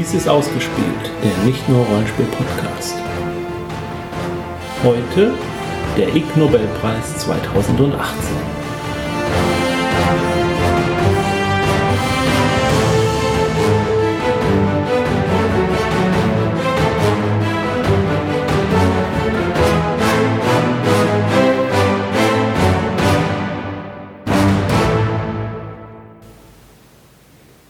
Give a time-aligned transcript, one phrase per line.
[0.00, 2.94] Dies ist ausgespielt, der nicht nur Rollenspiel-Podcast.
[4.82, 5.34] Heute
[5.94, 8.00] der Ig Nobelpreis 2018.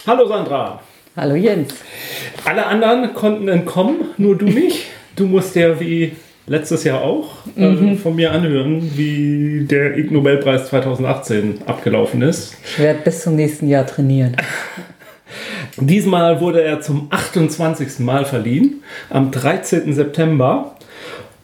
[0.06, 0.80] Hallo Sandra.
[1.16, 1.89] Hallo Jens.
[2.50, 4.86] Alle anderen konnten entkommen, nur du nicht.
[5.14, 6.16] Du musst ja wie
[6.48, 12.56] letztes Jahr auch äh, von mir anhören, wie der Ig Nobelpreis 2018 abgelaufen ist.
[12.64, 14.36] Ich werde bis zum nächsten Jahr trainieren.
[15.76, 18.00] Diesmal wurde er zum 28.
[18.00, 19.92] Mal verliehen, am 13.
[19.92, 20.74] September.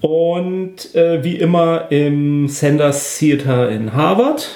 [0.00, 4.48] Und äh, wie immer im Sanders Theater in Harvard.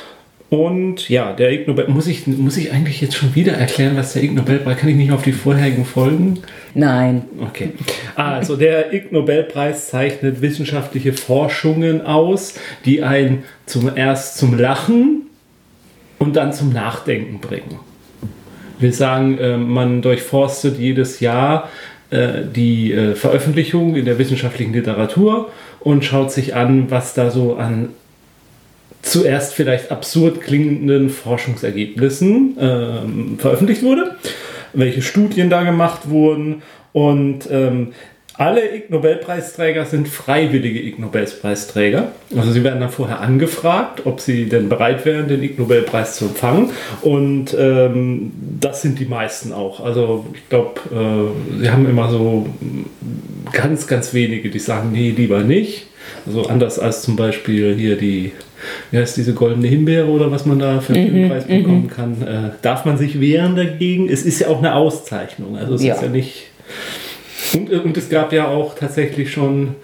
[0.51, 4.15] Und ja, der Ig Nobel, muss ich, muss ich eigentlich jetzt schon wieder erklären, was
[4.15, 6.41] der Ig Nobelpreis, kann ich nicht auf die vorherigen Folgen?
[6.75, 7.23] Nein.
[7.41, 7.71] Okay.
[8.17, 15.29] Also der Ig Nobelpreis zeichnet wissenschaftliche Forschungen aus, die einen zum erst zum Lachen
[16.19, 17.79] und dann zum Nachdenken bringen.
[18.81, 21.69] Wir sagen, äh, man durchforstet jedes Jahr
[22.11, 27.55] äh, die äh, Veröffentlichung in der wissenschaftlichen Literatur und schaut sich an, was da so
[27.55, 27.91] an
[29.03, 34.17] zuerst vielleicht absurd klingenden Forschungsergebnissen ähm, veröffentlicht wurde,
[34.73, 36.63] welche Studien da gemacht wurden
[36.93, 37.93] und ähm,
[38.41, 42.13] alle Ig Nobelpreisträger sind freiwillige Ig Nobelpreisträger.
[42.35, 46.25] Also sie werden dann vorher angefragt, ob sie denn bereit wären, den Ig Nobelpreis zu
[46.25, 46.71] empfangen.
[47.03, 49.85] Und ähm, das sind die meisten auch.
[49.85, 52.47] Also ich glaube, äh, sie haben immer so
[53.53, 55.89] ganz, ganz wenige, die sagen, nee, lieber nicht.
[56.27, 58.33] Also anders als zum Beispiel hier die,
[58.91, 62.51] wie heißt diese goldene Himbeere oder was man da für einen Preis bekommen kann, äh,
[62.63, 64.09] darf man sich wehren dagegen.
[64.09, 65.57] Es ist ja auch eine Auszeichnung.
[65.57, 65.95] Also es Ja.
[65.95, 66.47] ist ja nicht.
[67.55, 69.75] Und, äh, und es gab ja auch tatsächlich schon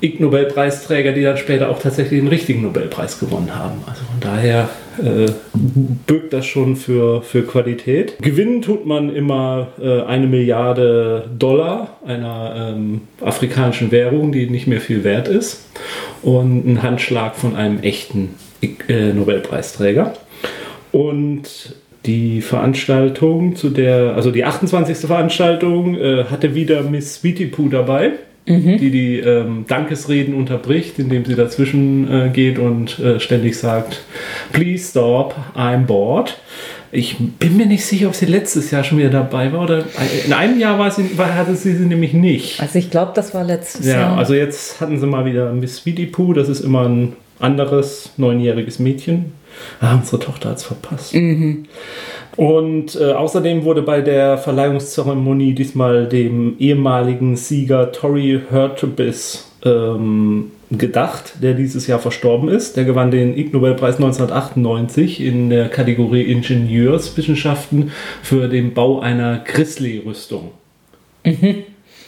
[0.00, 3.80] Ig Nobelpreisträger, die dann später auch tatsächlich den richtigen Nobelpreis gewonnen haben.
[3.84, 4.68] Also von daher
[5.02, 5.26] äh,
[6.06, 8.14] birgt das schon für, für Qualität.
[8.22, 14.80] Gewinnen tut man immer äh, eine Milliarde Dollar einer ähm, afrikanischen Währung, die nicht mehr
[14.80, 15.64] viel wert ist.
[16.28, 18.34] Und einen Handschlag von einem echten
[18.88, 20.12] äh, Nobelpreisträger.
[20.92, 21.74] Und
[22.04, 24.98] die Veranstaltung, zu der, also die 28.
[24.98, 28.12] Veranstaltung, äh, hatte wieder Miss Sweetie Poo dabei,
[28.46, 34.02] die die ähm, Dankesreden unterbricht, indem sie dazwischen äh, geht und äh, ständig sagt,
[34.52, 36.38] please stop, I'm bored.
[36.90, 39.84] Ich bin mir nicht sicher, ob sie letztes Jahr schon wieder dabei war oder
[40.24, 42.60] in einem Jahr war sie, war, hatte sie sie nämlich nicht.
[42.60, 44.16] Also ich glaube, das war letztes Ja, Jahr.
[44.18, 48.78] also jetzt hatten sie mal wieder Miss Sweetie Poo, das ist immer ein anderes neunjähriges
[48.78, 49.32] Mädchen.
[49.80, 51.14] Ah, unsere Tochter hat es verpasst.
[52.36, 61.42] Und äh, außerdem wurde bei der Verleihungszeremonie diesmal dem ehemaligen Sieger Tory Hurtubis ähm, gedacht,
[61.42, 62.76] der dieses Jahr verstorben ist.
[62.76, 67.90] Der gewann den Ig Nobelpreis 1998 in der Kategorie Ingenieurswissenschaften
[68.22, 70.50] für den Bau einer Grizzly-Rüstung.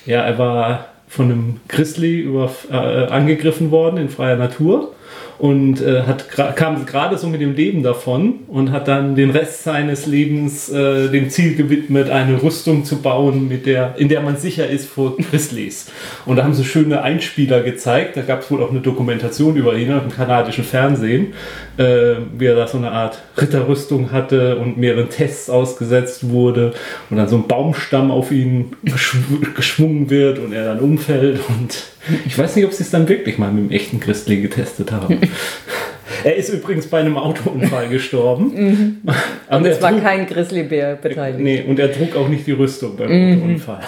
[0.06, 4.92] Ja, er war von einem Grizzly über, äh, angegriffen worden in freier Natur
[5.38, 9.64] und äh, hat, kam gerade so mit dem Leben davon und hat dann den Rest
[9.64, 14.36] seines Lebens äh, dem Ziel gewidmet, eine Rüstung zu bauen, mit der, in der man
[14.36, 15.90] sicher ist vor Grizzlies.
[16.26, 18.16] Und da haben sie schöne Einspieler gezeigt.
[18.18, 21.32] Da gab es wohl auch eine Dokumentation über ihn im kanadischen Fernsehen,
[21.78, 26.74] äh, wie er da so eine Art Ritterrüstung hatte und mehreren Tests ausgesetzt wurde
[27.08, 29.18] und dann so ein Baumstamm auf ihn geschw
[29.54, 31.82] geschwungen wird und er dann umfällt und
[32.26, 35.18] ich weiß nicht, ob sie es dann wirklich mal mit dem echten Grizzly getestet haben.
[36.24, 38.50] er ist übrigens bei einem Autounfall gestorben.
[38.50, 41.40] Und Und er es war trug- kein Grizzlybär beteiligt.
[41.40, 43.80] Nee, und er trug auch nicht die Rüstung beim Autounfall.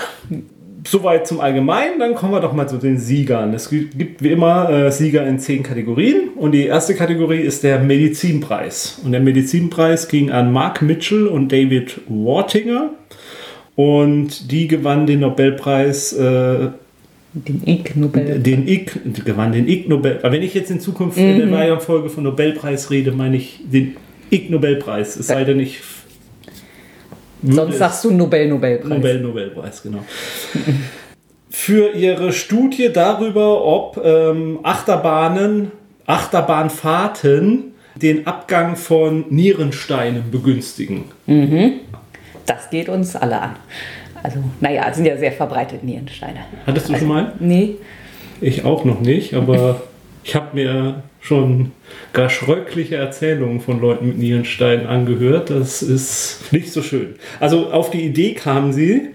[0.85, 3.55] Soweit zum Allgemeinen, dann kommen wir doch mal zu den Siegern.
[3.55, 7.79] Es gibt wie immer äh, Sieger in zehn Kategorien und die erste Kategorie ist der
[7.79, 9.00] Medizinpreis.
[9.05, 12.91] Und der Medizinpreis ging an Mark Mitchell und David Wartinger
[13.76, 16.70] und die gewann den Nobelpreis, äh,
[17.34, 18.40] Den Ig Nobel.
[18.40, 18.93] den Ig,
[19.25, 20.19] gewann den Ig Nobel.
[20.23, 23.96] Aber wenn ich jetzt in Zukunft in der Reihenfolge von Nobelpreis rede, meine ich den
[24.31, 25.17] Ig Nobelpreis.
[25.17, 25.81] Es sei denn, ich
[27.43, 28.90] Sonst sagst du Nobel Nobelpreis.
[28.90, 30.05] Nobel Nobelpreis, genau.
[31.50, 35.73] Für ihre Studie darüber, ob ähm, Achterbahnen,
[36.06, 41.05] Achterbahnfahrten den Abgang von Nierensteinen begünstigen.
[42.46, 43.56] Das geht uns alle an.
[44.23, 46.41] Also, naja, es sind ja sehr verbreitet Nierensteine.
[46.67, 47.33] Hattest du schon mal?
[47.41, 47.77] Nee.
[48.41, 49.83] Ich auch noch nicht, aber
[50.25, 51.73] ich habe mir schon
[52.13, 55.51] gar schröckliche Erzählungen von Leuten mit Nierensteinen angehört.
[55.51, 57.15] Das ist nicht so schön.
[57.41, 59.11] Also auf die Idee kamen sie,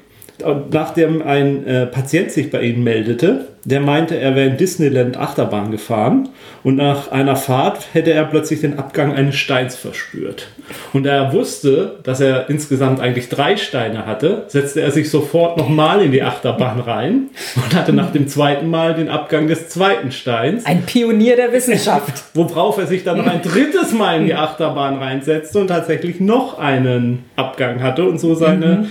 [0.71, 5.71] nachdem ein äh, Patient sich bei ihnen meldete, der meinte, er wäre in Disneyland Achterbahn
[5.71, 6.29] gefahren
[6.63, 10.47] und nach einer Fahrt hätte er plötzlich den Abgang eines Steins verspürt.
[10.93, 15.57] Und da er wusste, dass er insgesamt eigentlich drei Steine hatte, setzte er sich sofort
[15.57, 20.11] nochmal in die Achterbahn rein und hatte nach dem zweiten Mal den Abgang des zweiten
[20.11, 20.65] Steins.
[20.65, 22.23] Ein Pionier der Wissenschaft.
[22.35, 26.57] Worauf er sich dann noch ein drittes Mal in die Achterbahn reinsetzte und tatsächlich noch
[26.57, 28.87] einen Abgang hatte und so seine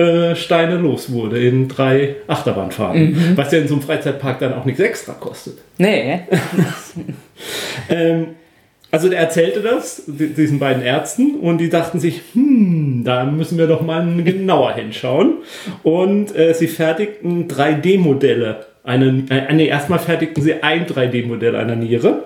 [0.00, 3.32] äh, Steine los wurde in drei Achterbahnfahrten.
[3.36, 5.58] Was ja in so einem Freizeitpark dann auch nichts extra kostet.
[5.78, 6.20] Nee.
[7.88, 8.26] Ähm,
[8.90, 13.56] also der erzählte das di- diesen beiden Ärzten und die dachten sich, hm, da müssen
[13.56, 15.38] wir doch mal genauer hinschauen.
[15.82, 18.66] Und äh, sie fertigten 3D-Modelle.
[18.84, 22.24] Eine, äh, nee, erstmal fertigten sie ein 3D-Modell einer Niere,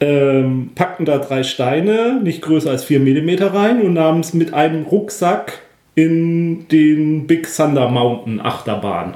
[0.00, 4.54] ähm, packten da drei Steine, nicht größer als 4 mm rein und nahmen es mit
[4.54, 5.60] einem Rucksack
[5.94, 9.14] in den Big Thunder Mountain Achterbahn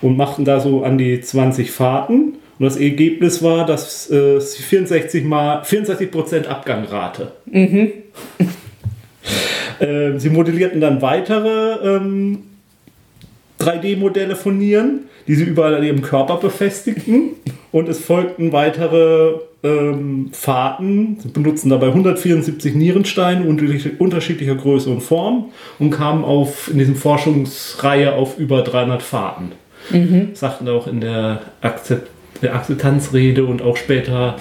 [0.00, 2.34] und machten da so an die 20 Fahrten.
[2.58, 7.32] Und das Ergebnis war, dass äh, sie 64 mal 64% Abgangrate.
[9.80, 12.44] Ähm, sie modellierten dann weitere ähm,
[13.58, 17.30] 3D-Modelle von Nieren, die sie überall an ihrem Körper befestigten.
[17.72, 21.18] Und es folgten weitere ähm, Fahrten.
[21.20, 25.46] Sie benutzten dabei 174 Nierensteine unterschiedlich- unterschiedlicher Größe und Form
[25.78, 29.52] und kamen auf, in diesem Forschungsreihe auf über 300 Fahrten.
[30.34, 32.08] Sagten auch in der, Akzept,
[32.40, 34.36] der Akzeptanzrede und auch später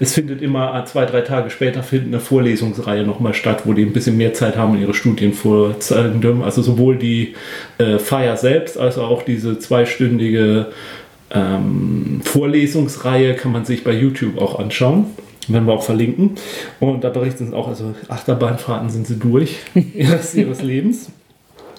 [0.00, 3.92] es findet immer zwei, drei Tage später findet eine Vorlesungsreihe nochmal statt, wo die ein
[3.92, 6.42] bisschen mehr Zeit haben, ihre Studien vorzeigen dürfen.
[6.42, 7.34] Also sowohl die
[7.78, 10.68] äh, Feier selbst als auch diese zweistündige
[11.34, 15.06] ähm, Vorlesungsreihe kann man sich bei YouTube auch anschauen.
[15.48, 16.36] Werden wir auch verlinken.
[16.80, 19.56] Und da berichten sie auch, also Achterbahnfahrten sind sie durch
[19.94, 21.10] ihres, ihres Lebens.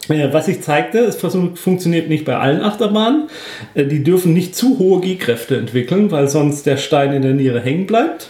[0.07, 3.27] Äh, Was ich zeigte, es funktioniert nicht bei allen Achterbahnen.
[3.73, 7.59] Äh, Die dürfen nicht zu hohe G-Kräfte entwickeln, weil sonst der Stein in der Niere
[7.61, 8.29] hängen bleibt.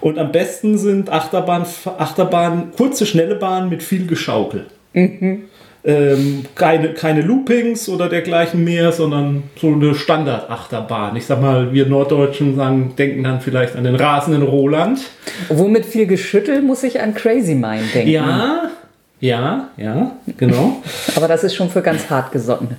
[0.00, 1.66] Und am besten sind Achterbahn,
[1.98, 4.66] Achterbahnen kurze, schnelle Bahnen mit viel Geschaukel.
[5.88, 11.16] Ähm, keine, keine Loopings oder dergleichen mehr, sondern so eine Standard-Achterbahn.
[11.16, 15.00] Ich sag mal, wir Norddeutschen sagen, denken dann vielleicht an den rasenden Roland.
[15.48, 18.10] Womit viel Geschüttel muss ich an Crazy Mind denken.
[18.10, 18.70] Ja,
[19.18, 20.82] ja, ja, genau.
[21.16, 22.76] Aber das ist schon für ganz hartgesottene.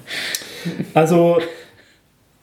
[0.94, 1.40] Also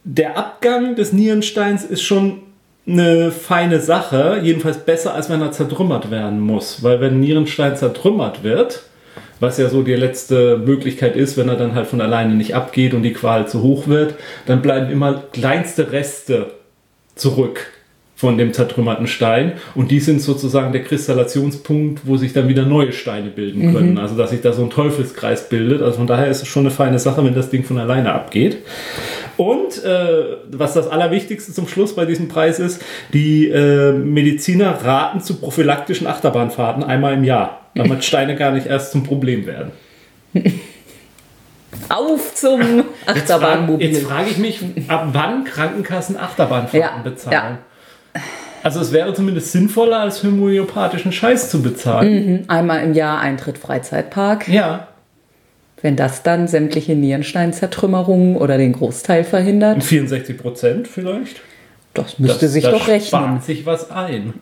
[0.03, 2.41] der Abgang des Nierensteins ist schon
[2.89, 6.83] eine feine Sache, jedenfalls besser, als wenn er zertrümmert werden muss.
[6.83, 8.83] Weil wenn ein Nierenstein zertrümmert wird,
[9.41, 12.95] was ja so die letzte Möglichkeit ist, wenn er dann halt von alleine nicht abgeht
[12.95, 14.15] und die Qual zu hoch wird,
[14.47, 16.53] dann bleiben immer kleinste Reste
[17.15, 17.73] zurück
[18.17, 22.93] von dem zertrümmerten Stein und die sind sozusagen der Kristallationspunkt, wo sich dann wieder neue
[22.93, 23.99] Steine bilden können.
[23.99, 25.83] Also dass sich da so ein Teufelskreis bildet.
[25.83, 28.57] Also von daher ist es schon eine feine Sache, wenn das Ding von alleine abgeht.
[29.37, 35.21] Und äh, was das Allerwichtigste zum Schluss bei diesem Preis ist, die äh, Mediziner raten
[35.21, 39.71] zu prophylaktischen Achterbahnfahrten einmal im Jahr, damit Steine gar nicht erst zum Problem werden.
[41.89, 43.95] Auf zum Jetzt frage Achterbahnmobil.
[43.97, 47.59] frag ich mich, ab wann Krankenkassen Achterbahnfahrten Ja, bezahlen.
[48.63, 52.45] Also es wäre zumindest sinnvoller, als homöopathischen Scheiß zu bezahlen.
[52.49, 54.49] Einmal im Jahr Eintritt Freizeitpark.
[54.49, 54.89] Ja,
[55.83, 61.43] Wenn das dann sämtliche Nierensteinzertrümmerungen oder den Großteil verhindert, 64 Prozent vielleicht.
[61.95, 63.07] das müsste Das- sich das doch rechnen.
[63.09, 64.33] spart sich was ein.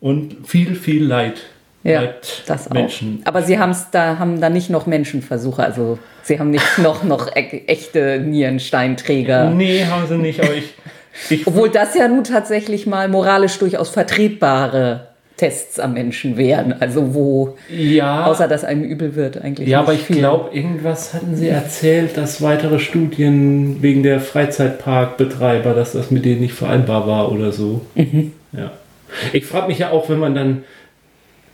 [0.00, 1.40] Und viel, viel Leid.
[1.88, 2.74] Ja, bleibt das auch.
[2.74, 3.22] Menschen.
[3.24, 7.34] Aber sie haben's da, haben da nicht noch Menschenversuche, also sie haben nicht noch, noch
[7.34, 9.50] e echte Nierensteinträger.
[9.50, 10.74] Nee, haben sie nicht, aber ich.
[11.30, 16.74] ich Obwohl das ja nun tatsächlich mal moralisch durchaus vertretbare Tests am Menschen wären.
[16.80, 19.68] Also wo, ja, außer dass einem übel wird, eigentlich.
[19.68, 25.92] ja, aber ich glaube, irgendwas hatten sie erzählt, dass weitere Studien wegen der Freizeitparkbetreiber, dass
[25.92, 27.80] das mit denen nicht vereinbar war oder so.
[27.94, 28.32] Mhm.
[28.52, 28.72] Ja.
[29.32, 30.64] Ich frage mich ja auch, wenn man dann,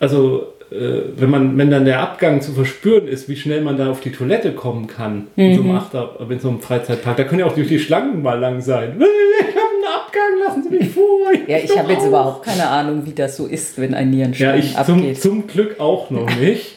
[0.04, 3.90] also äh, wenn man, wenn dann der Abgang zu verspüren ist, wie schnell man da
[3.90, 5.70] auf die Toilette kommen kann in, so Mhm.
[5.70, 7.16] einem Achter, in so einem Freizeitpark.
[7.16, 8.98] Da können ja auch durch die Schlangen mal lang sein.
[9.36, 11.04] Ich habe einen Abgang, lassen Sie mich vor.
[11.48, 14.58] Ja, ich habe jetzt überhaupt keine Ahnung, wie das so ist, wenn ein Ja, Nierenstein
[14.60, 15.20] ich zum, abgeht.
[15.22, 16.76] zum Glück auch noch nicht.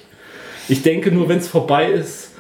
[0.70, 2.32] Ich denke nur, wenn es vorbei ist,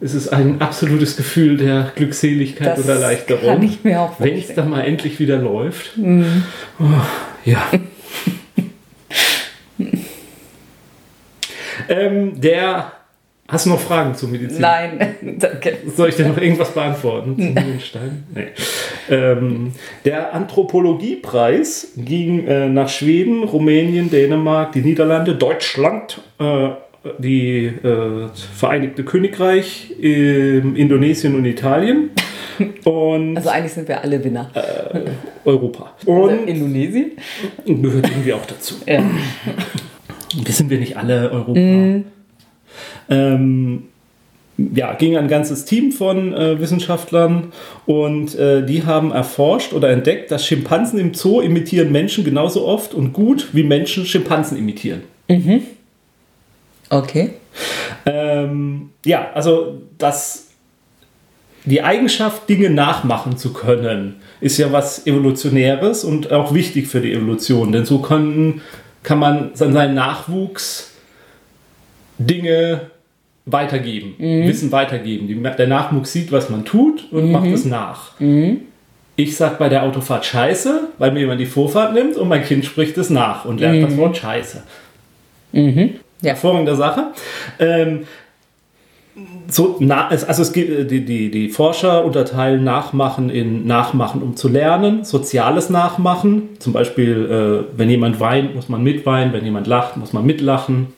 [0.00, 3.44] ist es ein absolutes Gefühl der Glückseligkeit Das und Erleichterung.
[3.46, 5.90] kann ich mir auch Wenn es dann mal endlich wieder läuft.
[5.98, 6.84] Oh,
[7.44, 7.62] ja.
[11.88, 12.92] Ähm, der.
[13.48, 14.60] Hast du noch Fragen zur Medizin?
[14.60, 15.76] Nein, danke.
[15.94, 18.24] Soll ich dir noch irgendwas beantworten zum Nierenstein?
[18.34, 18.46] Nee.
[19.08, 19.72] Ähm,
[20.04, 26.70] der Anthropologiepreis ging äh, nach Schweden, Rumänien, Dänemark, die Niederlande, Deutschland, äh,
[27.18, 28.26] die äh,
[28.56, 32.10] Vereinigte Königreich, ähm, Indonesien und Italien.
[32.84, 34.50] Und Also eigentlich sind wir alle Winner.
[35.44, 35.92] Europa.
[36.06, 37.12] Oder Und Indonesien?
[37.64, 38.74] gehört irgendwie auch dazu.
[38.86, 39.02] Ja.
[40.44, 42.04] Wissen wir nicht alle Europa?
[43.08, 43.82] Ähm,
[44.58, 47.52] ja, ging ein ganzes Team von äh, Wissenschaftlern
[47.84, 52.94] und äh, die haben erforscht oder entdeckt, dass Schimpansen im Zoo imitieren Menschen genauso oft
[52.94, 55.02] und gut wie Menschen Schimpansen imitieren.
[56.88, 57.30] Okay.
[58.06, 60.48] Ähm, ja, also das,
[61.64, 67.12] die Eigenschaft, Dinge nachmachen zu können, ist ja was Evolutionäres und auch wichtig für die
[67.12, 67.72] Evolution.
[67.72, 68.62] Denn so können,
[69.06, 70.92] kann man an seinen Nachwuchs
[72.18, 72.90] Dinge
[73.44, 75.28] weitergeben, Wissen weitergeben.
[75.56, 78.18] Der Nachwuchs sieht, was man tut und macht es nach.
[79.14, 82.64] Ich sag bei der Autofahrt Scheiße, weil mir jemand die Vorfahrt nimmt und mein Kind
[82.64, 84.64] spricht es nach und lernt das Wort Scheiße
[86.20, 86.30] Ja.
[86.30, 87.12] hervorragende Sache.
[87.60, 88.00] Ähm,
[89.48, 94.22] so, na, es- also es gibt, äh, die, die, die Forscher unterteilen Nachmachen in Nachmachen,
[94.22, 99.44] um zu lernen, soziales Nachmachen, zum Beispiel, äh, wenn jemand weint, muss man mitweinen, wenn
[99.44, 100.88] jemand lacht, muss man mitlachen.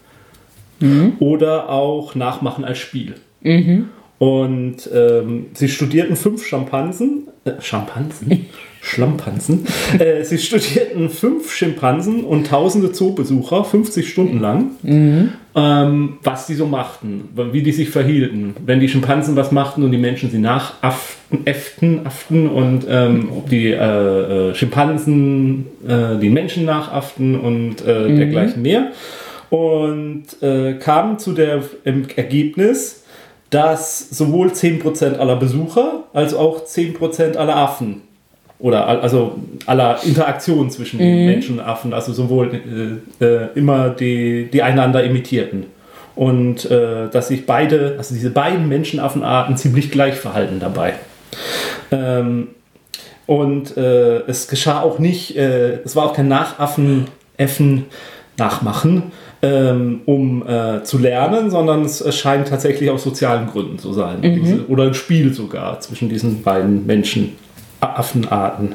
[1.19, 3.15] Oder auch Nachmachen als Spiel.
[4.19, 8.47] Und ähm, sie studierten fünf Schimpansen, äh, Schimpansen,
[8.81, 9.67] Schlampansen.
[9.99, 14.71] äh, sie studierten fünf Schimpansen und tausende Zoobesucher, 50 Stunden lang,
[15.55, 18.55] ähm, was die so machten, wie die sich verhielten.
[18.65, 23.49] Wenn die Schimpansen was machten und die Menschen sie nachafften, äfften, afften und ähm, ob
[23.49, 28.93] die äh, äh, Schimpansen äh, die Menschen nachafften und äh, dergleichen mehr.
[29.51, 31.63] Und äh, kamen zu dem
[32.17, 33.05] Ergebnis,
[33.51, 38.03] dass sowohl 10% aller Besucher als auch 10% aller Affen
[38.59, 43.91] oder al- also aller Interaktionen zwischen den Menschen und Affen, also sowohl äh, äh, immer
[43.91, 45.67] die, die einander imitierten.
[46.17, 50.95] Und äh, dass sich beide, also diese beiden Menschenaffenarten ziemlich gleich verhalten dabei.
[51.93, 52.49] Ähm,
[53.27, 57.05] und äh, es geschah auch nicht, äh, es war auch kein Nachaffen,
[57.37, 57.85] Äffen,
[58.37, 59.13] Nachmachen,
[59.43, 60.43] ähm, um
[60.83, 64.19] zu lernen, sondern es, scheint tatsächlich aus sozialen Gründen zu sein.
[64.23, 67.37] Diese, oder ein Spiel sogar zwischen diesen beiden Menschen.
[67.81, 68.75] Affenarten.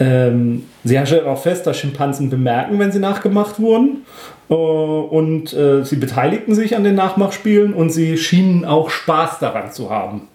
[0.00, 4.04] Ähm, sie stellen auch fest, dass Schimpansen bemerken, wenn sie nachgemacht wurden.
[4.50, 9.72] Äh, und äh, sie beteiligten sich an den Nachmachspielen und sie schienen auch Spaß daran
[9.72, 10.28] zu haben.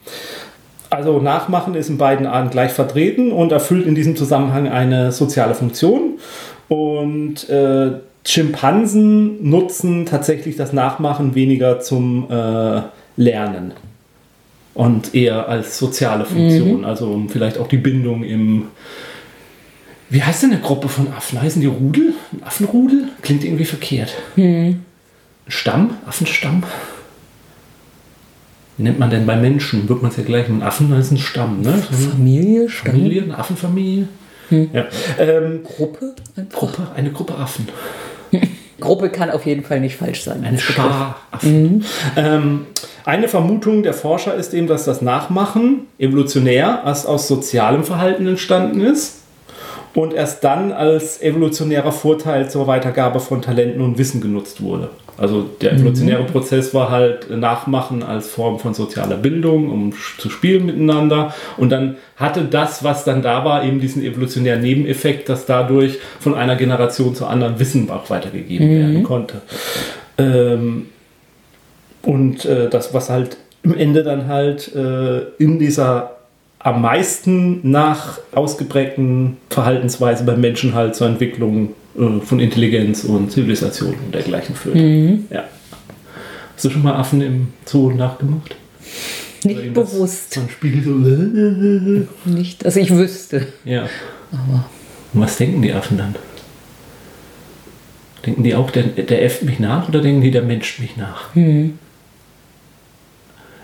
[0.90, 5.54] Also Nachmachen ist in beiden Arten gleich vertreten und erfüllt in diesem Zusammenhang eine soziale
[5.54, 6.20] Funktion.
[6.70, 7.92] Und äh,
[8.26, 12.82] Schimpansen nutzen tatsächlich das Nachmachen weniger zum äh,
[13.18, 13.74] Lernen
[14.78, 16.86] und eher als soziale Funktion.
[16.86, 18.68] Also um vielleicht auch die Bindung im...
[20.10, 21.42] Wie heißt denn eine Gruppe von Affen?
[21.42, 22.14] Heißen die Rudel?
[22.32, 23.10] Ein Affenrudel?
[23.24, 24.14] Klingt irgendwie verkehrt.
[24.38, 24.86] Ein
[25.48, 25.96] Stamm?
[26.06, 26.62] Affenstamm?
[28.78, 29.90] Wie nennt man denn bei Menschen?
[29.90, 31.84] Wird man es ja gleich mit Affen, ist ein Stamm, ne?
[32.12, 34.08] Familie, Stamm, Familie, eine Affenfamilie.
[34.52, 34.86] Ja.
[35.18, 36.14] Ähm, Gruppe.
[36.36, 36.60] einfach.
[36.60, 37.68] Gruppe, eine Gruppe Affen.
[38.80, 40.44] Gruppe kann auf jeden Fall nicht falsch sein.
[40.44, 41.84] Eine Schar Affen.
[42.16, 42.68] Ähm,
[43.06, 48.82] eine Vermutung der Forscher ist eben, dass das Nachmachen evolutionär erst aus sozialem Verhalten entstanden
[48.82, 49.22] ist
[49.94, 54.90] und erst dann als evolutionärer Vorteil zur Weitergabe von Talenten und Wissen genutzt wurde.
[55.18, 60.68] Also der evolutionäre Prozess war halt Nachmachen als Form von sozialer Bildung, um zu spielen
[60.68, 61.34] miteinander.
[61.58, 66.36] Und dann hatte das, was dann da war, eben diesen evolutionären Nebeneffekt, dass dadurch von
[66.36, 69.42] einer Generation zur anderen Wissen auch weitergegeben werden konnte.
[70.20, 70.88] Ähm,
[72.04, 76.18] und äh, das, was halt im Ende dann halt äh, in dieser
[76.60, 83.96] am meisten nach ausgeprägten Verhaltensweise beim Menschen halt zur Entwicklung äh, von Intelligenz und Zivilisation
[84.06, 84.76] und dergleichen führt.
[85.30, 85.46] Ja.
[86.56, 88.56] Hast du schon mal Affen im Zoo nachgemacht?
[89.44, 90.34] Nicht bewusst.
[90.34, 92.30] So ein Spiel so.
[92.30, 93.48] Nicht, dass ich wüsste.
[93.64, 93.88] Ja.
[95.14, 96.16] Und was denken die Affen dann?
[98.26, 101.30] Denken die auch, der, der äfft mich nach oder denken die, der Mensch mich nach?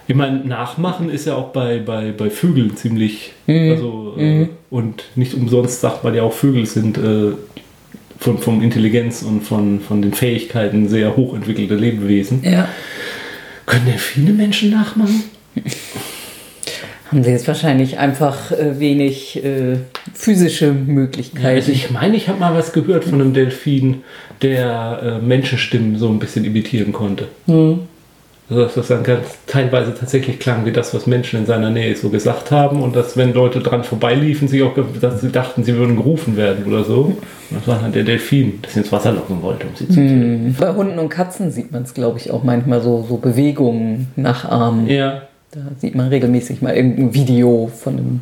[0.08, 3.34] Ich meine, Nachmachen ist ja auch bei, bei, bei Vögeln ziemlich.
[3.48, 7.32] Also, äh, und nicht umsonst sagt man ja auch, Vögel sind äh,
[8.24, 12.42] von, von Intelligenz und von, von den Fähigkeiten sehr hochentwickelte Lebewesen.
[12.44, 12.70] Ja.
[13.65, 15.24] Können denn viele Menschen nachmachen?
[17.12, 19.75] Haben sie jetzt wahrscheinlich einfach äh, wenig äh,
[20.13, 21.46] physische Möglichkeiten.
[21.46, 24.03] Also ich meine, ich habe mal was gehört von einem Delfin,
[24.42, 27.27] der äh, Menschenstimmen so ein bisschen imitieren konnte.
[27.46, 27.80] Also
[28.50, 32.10] dass das dann ganz teilweise tatsächlich klang wie das, was Menschen in seiner Nähe so
[32.10, 35.96] gesagt haben und dass, wenn Leute dran vorbeiliefen, sie auch, dass sie dachten, sie würden
[35.96, 37.02] gerufen werden oder so.
[37.04, 37.18] Und
[37.52, 40.56] das war dann der Delfin, der sie ins Wasser locken wollte, um sie zu töten.
[40.60, 44.88] Bei Hunden und Katzen sieht man es, glaube ich, auch manchmal so, so Bewegungen nachahmen.
[44.88, 45.24] Ja.
[45.52, 48.22] Da sieht man regelmäßig mal irgendein Video von einem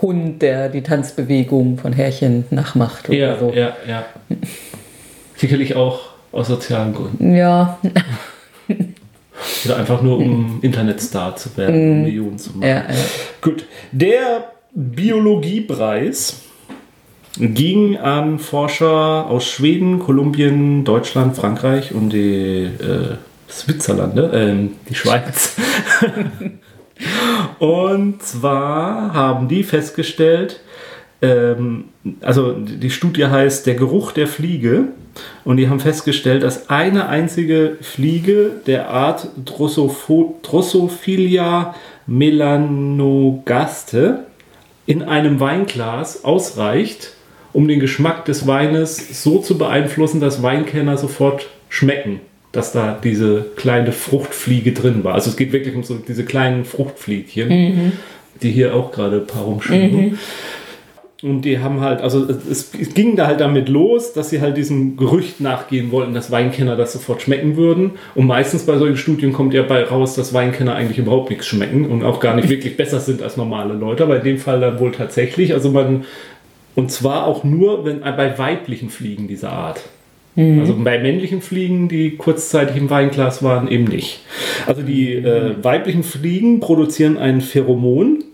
[0.00, 3.52] Hund, der die Tanzbewegung von Herrchen nachmacht oder Ja, so.
[3.54, 4.04] ja, ja.
[5.36, 7.34] Sicherlich auch aus sozialen Gründen.
[7.34, 7.78] Ja,
[9.64, 12.62] Oder einfach nur um Internetstar zu werden, um Millionen zu machen.
[12.62, 13.04] ja, ja.
[13.40, 13.64] Gut.
[13.92, 16.42] Der Biologiepreis
[17.38, 23.16] ging an Forscher aus Schweden, Kolumbien, Deutschland, Frankreich und die äh,
[23.48, 25.56] Switzerlande, ähm, die Schweiz.
[27.58, 30.60] und zwar haben die festgestellt,
[31.22, 31.84] ähm,
[32.20, 34.88] also die Studie heißt Der Geruch der Fliege.
[35.44, 41.74] Und die haben festgestellt, dass eine einzige Fliege der Art Drossopho Drossophilia
[42.06, 44.24] melanogaste
[44.86, 47.12] in einem Weinglas ausreicht,
[47.52, 52.20] um den Geschmack des Weines so zu beeinflussen, dass Weinkenner sofort schmecken,
[52.52, 55.14] dass da diese kleine Fruchtfliege drin war.
[55.14, 57.92] Also es geht wirklich um so diese kleinen Fruchtfliegchen,
[58.42, 60.18] die hier auch gerade ein paar rumschwimmen.
[61.22, 64.56] Und die haben halt, also es, es ging da halt damit los, dass sie halt
[64.56, 67.92] diesem Gerücht nachgehen wollten, dass Weinkenner das sofort schmecken würden.
[68.14, 71.84] Und meistens bei solchen Studien kommt ja bei raus, dass Weinkenner eigentlich überhaupt nichts schmecken
[71.84, 74.04] und auch gar nicht wirklich besser sind als normale Leute.
[74.04, 75.52] Aber in dem Fall dann wohl tatsächlich.
[75.52, 76.04] Also man,
[76.74, 79.82] und zwar auch nur wenn, bei weiblichen Fliegen dieser Art.
[80.36, 84.20] Also bei männlichen Fliegen, die kurzzeitig im Weinglas waren, eben nicht.
[84.66, 88.24] Also die äh, weiblichen Fliegen produzieren ein Pheromon,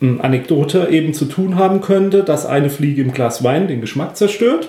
[0.01, 4.17] ähm, Anekdote eben zu tun haben könnte, dass eine Fliege im Glas Wein den Geschmack
[4.17, 4.69] zerstört.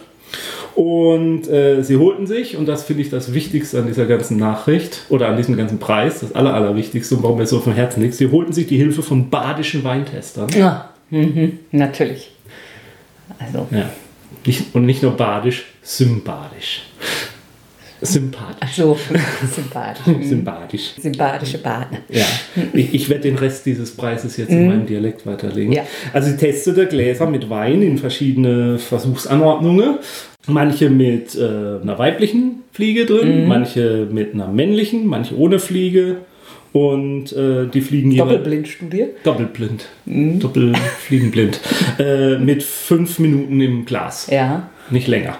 [0.75, 5.01] Und äh, sie holten sich, und das finde ich das Wichtigste an dieser ganzen Nachricht
[5.09, 8.15] oder an diesem ganzen Preis, das Aller, Allerwichtigste und warum mir so vom Herzen liegt,
[8.15, 10.49] sie holten sich die Hilfe von badischen Weintestern.
[10.49, 10.89] ja.
[11.09, 11.59] Mhm.
[11.71, 12.31] Natürlich.
[13.37, 13.89] Also, Ja.
[14.45, 16.81] Nicht, und nicht nur badisch, symbadisch.
[18.05, 18.75] Sympathisch.
[18.75, 18.97] so
[19.55, 20.03] sympathisch.
[20.29, 20.93] Sympathisch.
[20.99, 21.97] Sympathische Baden.
[22.09, 22.25] Ja,
[22.73, 25.71] ich, ich werde den Rest dieses Preises jetzt in meinem Dialekt weiterlegen.
[25.73, 25.83] Ja.
[26.13, 29.99] Also sie testete Gläser mit Wein in verschiedene Versuchsanordnungen.
[30.47, 31.39] Manche mit äh,
[31.81, 36.17] einer weiblichen Fliege drin, manche mit einer männlichen, manche ohne Fliege.
[36.73, 39.05] Und äh, die fliegen jeweils Doppelblindstudie.
[39.23, 41.59] doppelblind, doppelfliegenblind,
[41.99, 44.69] äh, mit fünf Minuten im Glas Ja.
[44.89, 45.37] nicht länger.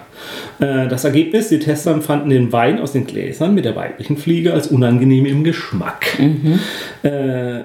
[0.60, 4.52] Äh, Das Ergebnis, die Tester empfanden den Wein aus den Gläsern mit der weiblichen Fliege
[4.52, 6.06] als unangenehm im Geschmack.
[7.02, 7.64] Äh,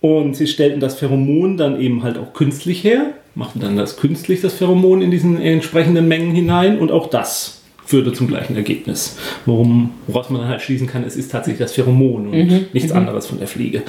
[0.00, 4.40] Und sie stellten das Pheromon dann eben halt auch künstlich her, machten dann das künstlich,
[4.40, 9.16] das Pheromon in diesen entsprechenden Mengen hinein und auch das führte zum gleichen Ergebnis.
[9.46, 13.26] Worum, woraus man dann halt schließen kann, es ist tatsächlich das Pheromon und nichts anderes
[13.26, 13.82] von der Fliege.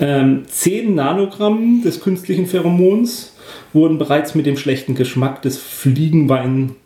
[0.00, 3.34] Ähm, 10 Nanogramm des künstlichen Pheromons
[3.74, 6.76] wurden bereits mit dem schlechten Geschmack des Fliegenwein,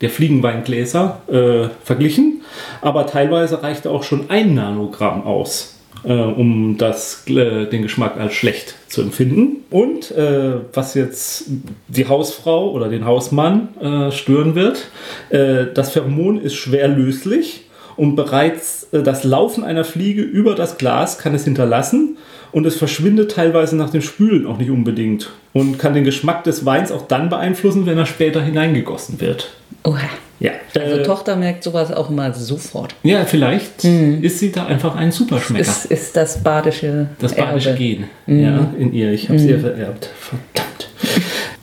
[0.00, 2.42] der Fliegenweingläser äh, verglichen,
[2.80, 8.34] aber teilweise reichte auch schon ein Nanogramm aus, äh, um das, äh, den Geschmack als
[8.34, 9.64] schlecht zu empfinden.
[9.70, 11.46] Und äh, was jetzt
[11.88, 14.88] die Hausfrau oder den Hausmann äh, stören wird,
[15.30, 17.64] äh, das Pheromon ist schwer löslich
[17.96, 22.16] und bereits äh, das Laufen einer Fliege über das Glas kann es hinterlassen
[22.52, 26.64] und es verschwindet teilweise nach dem Spülen auch nicht unbedingt und kann den Geschmack des
[26.64, 29.50] Weins auch dann beeinflussen, wenn er später hineingegossen wird.
[29.84, 30.08] Oha.
[30.40, 32.94] Ja, Also äh, Tochter merkt sowas auch mal sofort.
[33.02, 35.62] ja vielleicht ist sie da einfach ein Superschmecker.
[35.62, 37.78] Ist, ist das badische Das badische Erbe.
[37.78, 39.12] Gen ja, in ihr.
[39.12, 40.10] Ich habe sie ja vererbt.
[40.16, 40.90] Verdammt.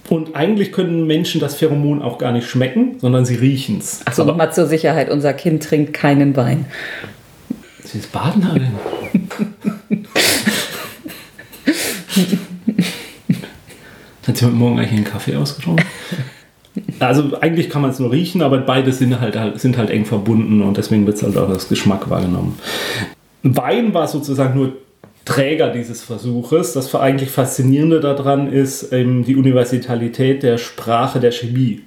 [0.09, 4.05] Und eigentlich können Menschen das Pheromon auch gar nicht schmecken, sondern sie riechen es.
[4.05, 6.65] Achso, nochmal zur Sicherheit, unser Kind trinkt keinen Wein.
[7.83, 8.73] Sie ist Badenerin.
[14.27, 15.85] Hat sie heute Morgen eigentlich einen Kaffee ausgetrunken?
[16.99, 20.61] Also eigentlich kann man es nur riechen, aber beide sind halt, sind halt eng verbunden
[20.61, 22.57] und deswegen wird es halt auch als Geschmack wahrgenommen.
[23.43, 24.73] Wein war sozusagen nur
[25.23, 26.73] Träger dieses Versuches.
[26.73, 31.81] Das eigentlich Faszinierende daran ist ähm, die Universalität der Sprache der Chemie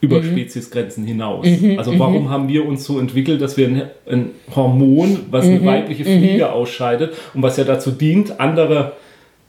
[0.00, 1.46] über Speziesgrenzen hinaus.
[1.78, 6.04] also warum haben wir uns so entwickelt, dass wir ein, ein Hormon, was eine weibliche
[6.04, 8.92] Fliege ausscheidet und was ja dazu dient, andere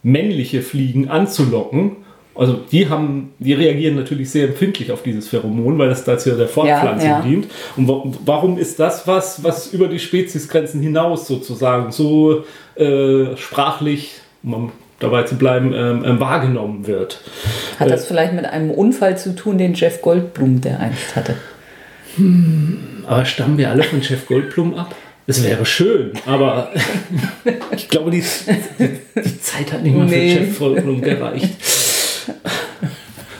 [0.02, 1.98] männliche Fliegen anzulocken
[2.38, 6.48] Also die haben, die reagieren natürlich sehr empfindlich auf dieses Pheromon, weil das dazu der
[6.50, 7.22] Fortpflanzung Ja, ja.
[7.22, 7.48] dient.
[7.78, 12.44] Und wa warum ist das was, was über die Speziesgrenzen hinaus sozusagen so
[12.76, 17.22] äh, sprachlich, um dabei zu bleiben, ähm, ähm, wahrgenommen wird?
[17.80, 17.92] Hat Äh.
[17.92, 21.36] das vielleicht mit einem Unfall zu tun, den Jeff Goldblum der einst hatte?
[23.06, 24.96] Aber stammen wir alle von Chef Goldblum ab?
[25.28, 26.72] Es wäre schön, aber
[27.76, 30.36] ich glaube, die, die, Zeit hat nicht mal Nee.
[30.36, 31.50] für Chef Goldblum gereicht.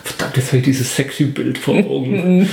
[0.04, 2.48] Verdammt, jetzt habe ich dieses sexy Bild vor Augen.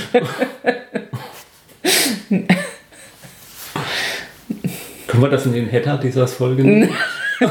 [5.06, 6.88] Können wir das in den Header dieser Folge nehmen?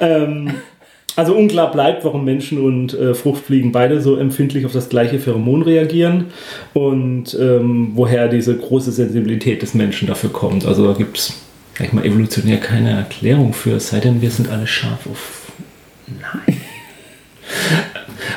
[0.00, 0.54] ähm,
[1.16, 5.62] also unklar bleibt, warum Menschen und äh, Fruchtfliegen beide so empfindlich auf das gleiche Pheromon
[5.62, 6.26] reagieren
[6.72, 10.64] und ähm, woher diese große Sensibilität des Menschen dafür kommt.
[10.64, 11.34] Also da gibt es,
[11.76, 15.39] sag ich mal, evolutionär keine Erklärung für, es sei denn, wir sind alle scharf auf.
[16.20, 16.56] Nein.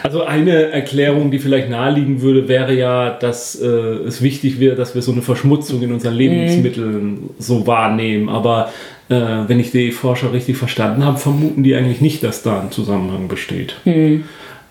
[0.02, 4.96] Also eine Erklärung, die vielleicht naheliegen würde, wäre ja, dass äh, es wichtig wäre, dass
[4.96, 8.30] wir so eine Verschmutzung in unseren Lebensmitteln so wahrnehmen.
[8.30, 8.72] Aber
[9.10, 12.72] äh, wenn ich die Forscher richtig verstanden habe, vermuten die eigentlich nicht, dass da ein
[12.72, 13.76] Zusammenhang besteht.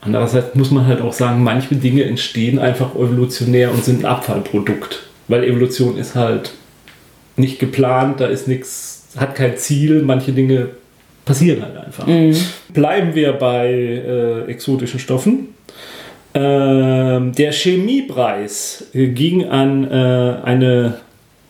[0.00, 5.04] Andererseits muss man halt auch sagen, manche Dinge entstehen einfach evolutionär und sind ein Abfallprodukt.
[5.28, 6.52] Weil Evolution ist halt
[7.36, 10.70] nicht geplant, da ist nichts, hat kein Ziel, manche Dinge
[11.24, 12.08] passieren halt einfach.
[12.72, 15.48] Bleiben wir bei äh, exotischen Stoffen.
[16.34, 20.94] Ähm, der Chemiepreis ging an äh, eine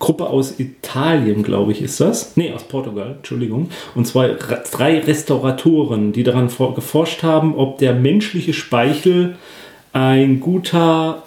[0.01, 2.37] Gruppe aus Italien, glaube ich, ist das.
[2.37, 3.69] Nee, aus Portugal, Entschuldigung.
[3.95, 9.37] Und ra- drei Restauratoren, die daran geforscht haben, ob der menschliche Speichel
[9.93, 11.23] ein guter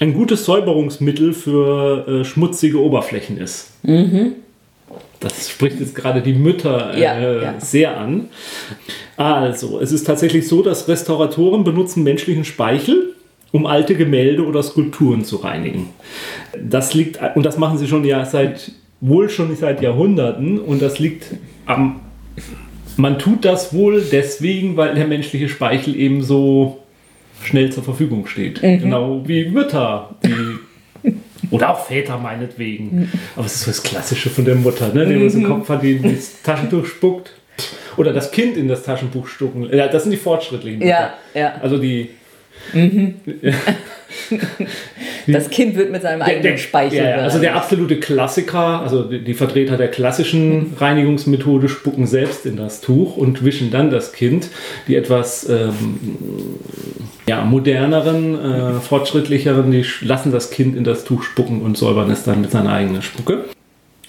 [0.00, 3.70] ein gutes Säuberungsmittel für äh, schmutzige Oberflächen ist.
[5.20, 7.54] Das spricht jetzt gerade die Mütter äh, Ja, ja.
[7.58, 8.28] sehr an.
[9.16, 13.14] Also, es ist tatsächlich so, dass Restauratoren benutzen menschlichen Speichel,
[13.52, 15.90] um alte Gemälde oder Skulpturen zu reinigen.
[16.60, 20.98] Das liegt, und das machen sie schon ja seit, wohl schon seit Jahrhunderten, und das
[20.98, 21.26] liegt
[21.66, 22.00] am,
[22.96, 26.80] man tut das wohl deswegen, weil der menschliche Speichel eben so
[27.42, 28.60] schnell zur Verfügung steht.
[28.60, 30.34] Genau wie Mütter, die
[31.54, 33.10] oder auch Väter meinetwegen.
[33.36, 35.06] Aber es ist so das Klassische von der Mutter, ne?
[35.06, 37.32] die was im Kopf hat, die ins Taschentuch spuckt.
[37.96, 39.68] Oder das Kind in das Taschenbuch stucken.
[39.72, 40.82] Ja, das sind die fortschrittlichen.
[40.82, 41.54] Ja, ja.
[41.62, 42.10] Also die.
[45.26, 46.98] Das Kind wird mit seinem eigenen Speichel.
[46.98, 52.56] ja, ja, also der absolute Klassiker, also die, Vertreter der klassischen Reinigungsmethode spucken selbst in
[52.56, 54.48] das Tuch und wischen dann das Kind.
[54.86, 55.98] Die etwas ähm,
[57.26, 62.24] ja, moderneren, äh, fortschrittlicheren, die lassen das Kind in das Tuch spucken und säubern es
[62.24, 63.44] dann mit seiner eigenen Spucke.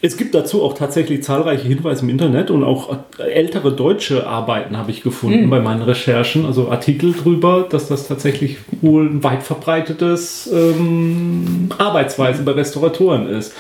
[0.02, 4.92] Es gibt dazu auch tatsächlich zahlreiche Hinweise im Internet und auch ältere deutsche Arbeiten habe
[4.92, 10.52] ich gefunden bei meinen Recherchen, also Artikel drüber, dass das tatsächlich wohl ein weit verbreitetes
[10.54, 13.54] ähm, Arbeitsweise bei Restauratoren ist.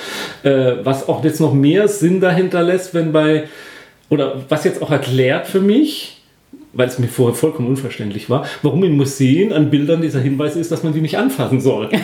[0.44, 3.46] Äh, was auch jetzt noch mehr Sinn dahinter lässt, wenn bei,
[4.10, 6.15] oder was jetzt auch erklärt für mich,
[6.76, 10.72] weil es mir vorher vollkommen unverständlich war, warum in Museen an Bildern dieser Hinweis ist,
[10.72, 11.90] dass man die nicht anfassen soll.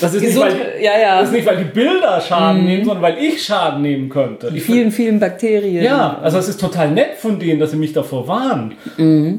[0.00, 1.20] Das ist, nicht, Gesund, weil, ja, ja.
[1.20, 4.50] das ist nicht, weil die Bilder Schaden nehmen, sondern weil ich Schaden nehmen könnte.
[4.50, 5.84] Die vielen, vielen Bakterien.
[5.84, 8.74] ja, also es ist total nett von denen, dass sie mich davor warnen.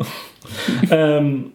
[0.91, 1.52] ähm,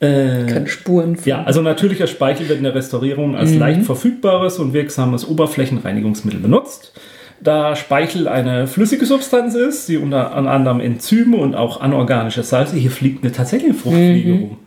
[0.00, 0.06] äh,
[0.46, 4.72] Können Spuren von ja, also natürlicher Speichel wird in der Restaurierung als leicht verfügbares und
[4.72, 6.92] wirksames Oberflächenreinigungsmittel benutzt.
[7.40, 12.90] Da Speichel eine flüssige Substanz ist, die unter anderem Enzyme und auch anorganische Salze, hier
[12.90, 14.58] fliegt eine tatsächlich eine Fruchtfliege rum.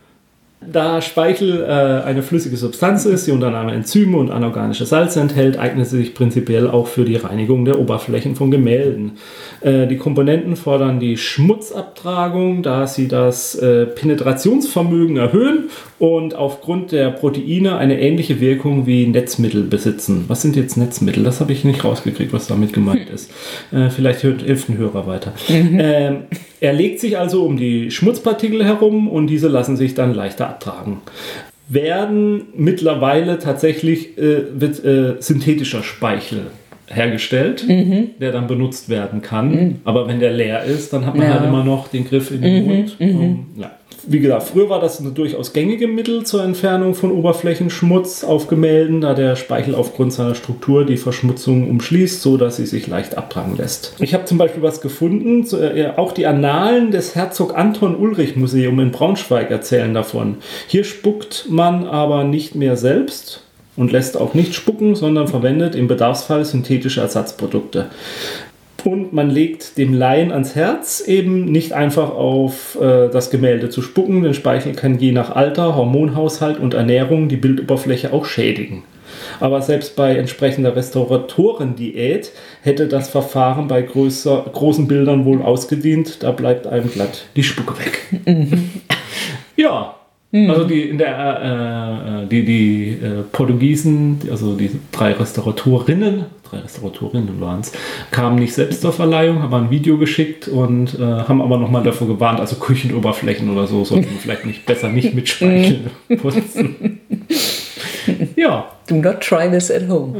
[0.70, 5.58] Da Speichel äh, eine flüssige Substanz ist, die unter anderem Enzyme und anorganische Salze enthält,
[5.58, 9.12] eignet sie sich prinzipiell auch für die Reinigung der Oberflächen von Gemälden.
[9.60, 17.10] Äh, die Komponenten fordern die Schmutzabtragung, da sie das äh, Penetrationsvermögen erhöhen und aufgrund der
[17.10, 20.24] Proteine eine ähnliche Wirkung wie Netzmittel besitzen.
[20.28, 21.24] Was sind jetzt Netzmittel?
[21.24, 23.30] Das habe ich nicht rausgekriegt, was damit gemeint ist.
[23.72, 25.32] Äh, vielleicht hört, hilft ein Hörer weiter.
[25.48, 26.24] Ähm,
[26.62, 30.98] er legt sich also um die Schmutzpartikel herum und diese lassen sich dann leichter abtragen.
[31.68, 36.46] Werden mittlerweile tatsächlich äh, wird, äh, synthetischer Speichel
[36.86, 39.80] hergestellt, der dann benutzt werden kann.
[39.84, 41.34] Aber wenn der leer ist, dann hat man Ja.
[41.34, 42.96] halt immer noch den Griff in den Mund.
[43.00, 43.70] Um, ja.
[44.04, 49.00] Wie gesagt, früher war das ein durchaus gängige Mittel zur Entfernung von Oberflächenschmutz auf Gemälden,
[49.00, 53.56] da der Speichel aufgrund seiner Struktur die Verschmutzung umschließt, so dass sie sich leicht abtragen
[53.56, 53.94] lässt.
[54.00, 58.80] Ich habe zum Beispiel was gefunden, äh, auch die Annalen des Herzog Anton Ulrich Museum
[58.80, 60.36] in Braunschweig erzählen davon.
[60.66, 63.42] Hier spuckt man aber nicht mehr selbst
[63.76, 67.86] und lässt auch nicht spucken, sondern verwendet im Bedarfsfall synthetische Ersatzprodukte.
[68.84, 73.80] Und man legt dem Laien ans Herz, eben nicht einfach auf äh, das Gemälde zu
[73.80, 78.82] spucken, denn Speichel kann je nach Alter, Hormonhaushalt und Ernährung die Bildoberfläche auch schädigen.
[79.40, 86.22] Aber selbst bei entsprechender Restauratorendiät hätte das Verfahren bei größer, großen Bildern wohl ausgedient.
[86.22, 88.66] Da bleibt einem glatt die Spucke weg.
[89.56, 89.94] ja,
[90.32, 96.58] also die, in der, äh, äh, die, die äh, Portugiesen, also die drei Restauratorinnen, drei
[96.60, 97.72] Restauratorinnen waren es,
[98.10, 102.08] kamen nicht selbst zur Verleihung, haben ein Video geschickt und äh, haben aber nochmal davor
[102.08, 107.00] gewarnt, also Küchenoberflächen oder so sollten wir vielleicht nicht besser nicht mit Speichel putzen.
[108.36, 108.70] ja.
[108.86, 110.18] Do not try this at home.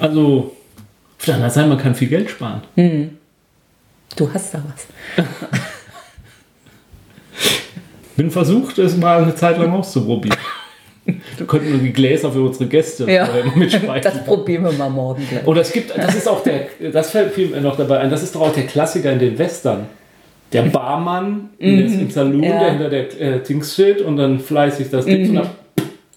[0.00, 0.56] Also,
[1.18, 2.62] auf der anderen Seite, man kann viel Geld sparen.
[4.16, 4.86] Du hast da was.
[8.16, 10.38] Bin versucht, es mal eine Zeit lang auszuprobieren.
[11.04, 14.10] Wir könnten nur die Gläser für unsere Gäste Ja, mit Speichel.
[14.10, 15.46] das probieren wir mal morgen gleich.
[15.46, 18.34] Oder es gibt, das ist auch der, das fällt mir noch dabei ein, das ist
[18.34, 19.86] doch auch der Klassiker in den Western.
[20.52, 22.44] Der Barmann der ist im Saloon, Mhm.
[22.44, 22.54] Ja.
[22.54, 22.58] Mhm.
[22.60, 25.48] der hinter der äh, Dings steht und dann fleißig das Ding dann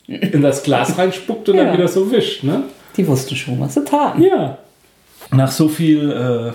[0.08, 1.74] in das Glas reinspuckt und dann Ja.
[1.74, 2.44] wieder so wischt.
[2.44, 2.64] Ne?
[2.98, 4.24] Die wussten schon, was sie taten.
[4.24, 4.58] Ja.
[5.32, 6.52] Nach so viel äh,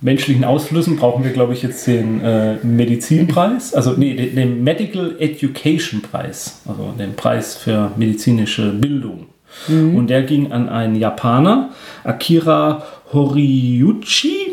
[0.00, 5.16] menschlichen Ausflüssen brauchen wir, glaube ich, jetzt den äh, Medizinpreis, also nee, den, den Medical
[5.18, 9.26] Education Preis, also den Preis für medizinische Bildung.
[9.68, 11.70] Und der ging an einen Japaner,
[12.04, 12.82] Akira
[13.12, 14.52] Horiuchi.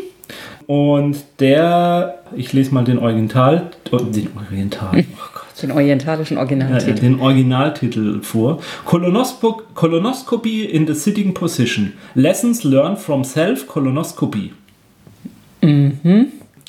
[0.66, 5.40] Und der, ich lese mal den Oriental, oh, den Oriental, oh.
[5.60, 7.00] Den orientalischen Originaltitel.
[7.00, 8.58] den Originaltitel vor.
[8.86, 11.92] Colonoscopy in the sitting position.
[12.14, 14.50] Lessons learned from self-Colonoscopy.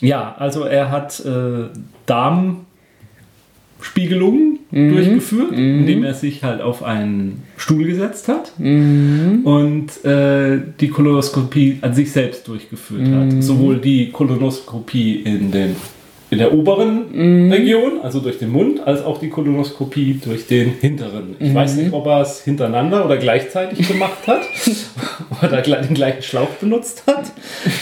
[0.01, 1.69] Ja, also er hat äh,
[2.05, 11.77] Darmspiegelungen durchgeführt, indem er sich halt auf einen Stuhl gesetzt hat und äh, die Kolonoskopie
[11.81, 13.43] an sich selbst durchgeführt hat.
[13.43, 15.75] Sowohl die Kolonoskopie in den
[16.31, 21.35] in der oberen Region, also durch den Mund, als auch die Kolonoskopie durch den hinteren.
[21.39, 24.41] Ich weiß nicht, ob er es hintereinander oder gleichzeitig gemacht hat
[25.43, 27.31] oder den gleichen Schlauch benutzt hat.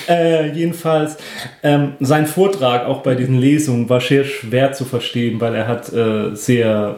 [0.09, 1.17] Äh, jedenfalls,
[1.63, 5.91] ähm, sein Vortrag auch bei diesen Lesungen war sehr schwer zu verstehen, weil er hat
[5.93, 6.97] äh, sehr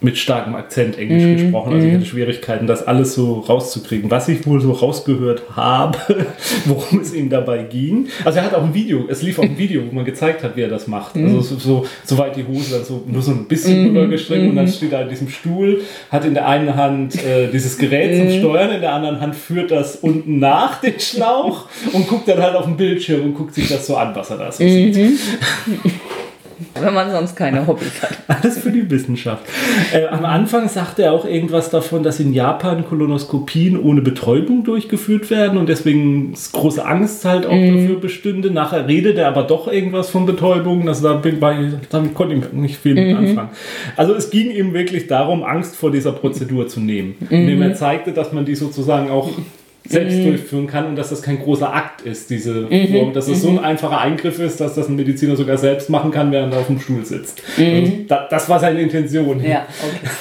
[0.00, 1.74] mit starkem Akzent Englisch gesprochen.
[1.74, 4.10] Also ich hatte Schwierigkeiten, das alles so rauszukriegen.
[4.10, 5.98] Was ich wohl so rausgehört habe,
[6.64, 8.06] worum es ihm dabei ging.
[8.24, 10.56] Also er hat auch ein Video, es lief auch ein Video, wo man gezeigt hat,
[10.56, 11.16] wie er das macht.
[11.16, 14.56] Also so, so, so weit die Hose dann so nur so ein bisschen rübergestreckt und
[14.56, 18.30] dann steht er an diesem Stuhl, hat in der einen Hand äh, dieses Gerät zum
[18.38, 22.56] Steuern, in der anderen Hand führt das unten nach den Schlauch und guckt dann halt
[22.56, 24.96] auf den Bildschirm und guckt sich das so an, was er da so sieht.
[26.80, 28.18] Wenn man sonst keine Hobbys hat.
[28.42, 29.44] Alles für die Wissenschaft.
[29.92, 35.30] Äh, am Anfang sagte er auch irgendwas davon, dass in Japan Kolonoskopien ohne Betäubung durchgeführt
[35.30, 38.50] werden und deswegen große Angst halt auch dafür bestünde.
[38.50, 40.88] Nachher redet er aber doch irgendwas von Betäubung.
[40.88, 43.50] Also da bin, war ich, damit konnte ich nicht viel mit anfangen.
[43.96, 47.14] Also es ging ihm wirklich darum, Angst vor dieser Prozedur zu nehmen.
[47.30, 49.30] Indem er zeigte, dass man die sozusagen auch
[49.88, 53.48] selbst durchführen kann und dass das kein großer Akt ist, diese Form, dass es so
[53.48, 56.66] ein einfacher Eingriff ist, dass das ein Mediziner sogar selbst machen kann, während er auf
[56.66, 57.42] dem Stuhl sitzt.
[57.58, 59.42] Also, da, das war seine Intention.
[59.42, 59.66] Ja,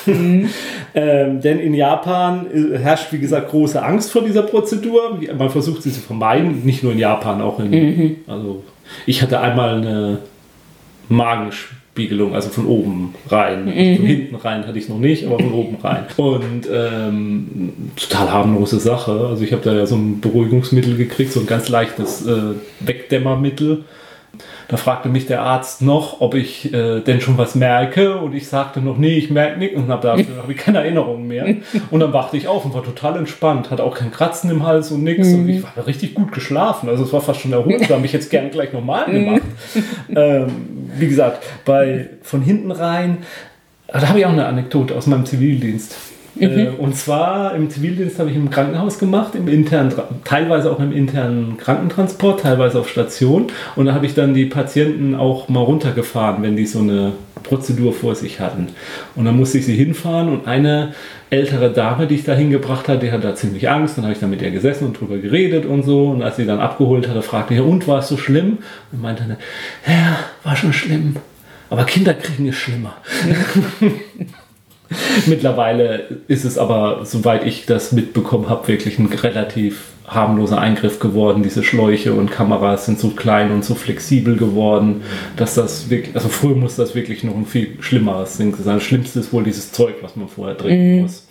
[0.06, 0.45] okay.
[0.95, 5.19] Ähm, denn in Japan äh, herrscht, wie gesagt, große Angst vor dieser Prozedur.
[5.38, 7.72] Man versucht sie zu vermeiden, nicht nur in Japan, auch in.
[8.26, 8.63] Also,
[9.06, 10.17] ich hatte einmal eine
[12.00, 13.64] Magenspiegelung, also von oben rein.
[13.66, 16.06] Von hinten rein hatte ich noch nicht, aber von oben rein.
[16.18, 19.28] Und ähm, total harmlose Sache.
[19.30, 23.84] Also, ich habe da ja so ein Beruhigungsmittel gekriegt, so ein ganz leichtes äh, Wegdämmermittel.
[24.68, 28.18] Da fragte mich der Arzt noch, ob ich äh, denn schon was merke.
[28.18, 29.76] Und ich sagte noch, nee, ich merke nichts.
[29.76, 31.56] Und habe ich keine Erinnerung mehr.
[31.90, 33.72] Und dann wachte ich auf und war total entspannt.
[33.72, 35.28] Hatte auch kein Kratzen im Hals und nichts.
[35.30, 36.88] Und ich war richtig gut geschlafen.
[36.88, 38.06] Also es war fast schon erholsam.
[38.06, 39.42] Ich hätte es gerne gleich nochmal gemacht.
[40.16, 43.19] ähm, wie gesagt, bei von hinten rein.
[43.88, 45.95] Da habe ich auch eine Anekdote aus meinem Zivildienst.
[46.39, 50.91] Äh, und zwar im Zivildienst habe ich im Krankenhaus gemacht, im internen, teilweise auch im
[50.91, 53.47] internen Krankentransport, teilweise auf Station.
[53.75, 57.93] Und da habe ich dann die Patienten auch mal runtergefahren, wenn die so eine Prozedur
[57.93, 58.67] vor sich hatten.
[59.15, 60.93] Und dann musste ich sie hinfahren und eine
[61.30, 63.98] ältere Dame, die ich da hingebracht hatte, die hatte da ziemlich Angst.
[63.98, 66.08] Dann habe ich da mit ihr gesessen und drüber geredet und so.
[66.08, 68.60] Und als sie dann abgeholt hatte, fragte ich, und war es so schlimm?
[68.92, 69.38] Und meinte dann,
[69.88, 71.18] ja, war schon schlimm.
[71.70, 72.98] Aber Kinder kriegen es schlimmer.
[75.28, 81.43] Mittlerweile ist es aber, soweit ich das mitbekommen habe, wirklich ein relativ harmloser Eingriff geworden.
[81.43, 85.02] Diese Schläuche und Kameras sind so klein und so flexibel geworden,
[85.38, 88.76] dass das wirklich, also früher muss das wirklich noch ein viel schlimmeres Ding sein.
[88.76, 91.28] Das Schlimmste ist wohl dieses Zeug, was man vorher trinken muss.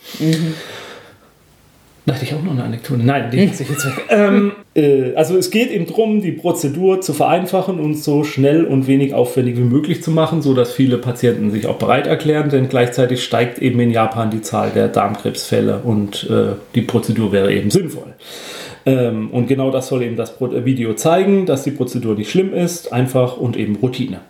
[2.09, 3.03] Da hatte ich auch noch eine Anekdote.
[3.03, 4.05] Nein, die lasse ich jetzt weg.
[4.09, 8.87] ähm, äh, also es geht eben darum, die Prozedur zu vereinfachen und so schnell und
[8.87, 13.23] wenig aufwendig wie möglich zu machen, sodass viele Patienten sich auch bereit erklären, denn gleichzeitig
[13.23, 18.15] steigt eben in Japan die Zahl der Darmkrebsfälle und äh, die Prozedur wäre eben sinnvoll.
[18.85, 22.93] Ähm, und genau das soll eben das Video zeigen, dass die Prozedur nicht schlimm ist,
[22.93, 24.21] einfach und eben Routine.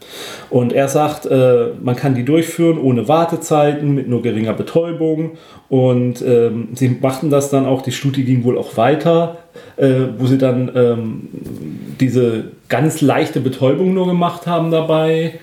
[0.50, 5.32] Und er sagt, äh, man kann die durchführen ohne Wartezeiten, mit nur geringer Betäubung.
[5.70, 9.38] Und ähm, sie machten das dann auch, die Studie ging wohl auch weiter,
[9.78, 11.28] äh, wo sie dann ähm,
[12.00, 15.40] diese ganz leichte Betäubung nur gemacht haben dabei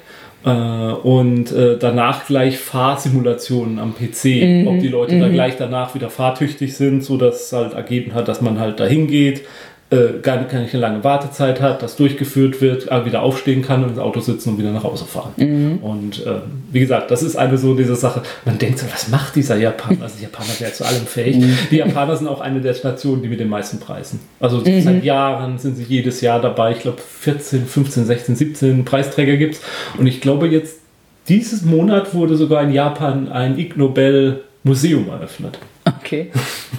[0.47, 4.69] äh, und äh, danach gleich Fahrsimulationen am PC, mhm.
[4.69, 5.21] ob die Leute mhm.
[5.21, 8.79] da gleich danach wieder fahrtüchtig sind, so dass es halt ergeben hat, dass man halt
[8.81, 9.43] dahin geht,
[9.91, 13.99] äh, gar nicht, eine lange Wartezeit hat, das durchgeführt wird, wieder aufstehen kann und ins
[13.99, 15.33] Auto sitzen und wieder nach Hause fahren.
[15.37, 15.79] Mhm.
[15.79, 16.41] Und äh,
[16.73, 18.23] wie gesagt, das ist eine so diese Sache.
[18.45, 20.03] Man denkt so, was macht dieser Japaner?
[20.03, 21.37] Also, die Japaner sind ja zu allem fähig.
[21.37, 21.57] Mhm.
[21.71, 24.21] Die Japaner sind auch eine der Nationen, die mit den meisten Preisen.
[24.41, 24.81] Also mhm.
[24.81, 26.73] seit Jahren sind sie jedes Jahr dabei.
[26.73, 29.61] Ich glaube 14, 15, 16, 17 Preisträger gibt es.
[29.99, 30.81] Und ich glaube jetzt,
[31.29, 35.59] dieses Monat wurde sogar in Japan ein Ig Nobel Museum eröffnet.
[35.85, 36.31] Okay.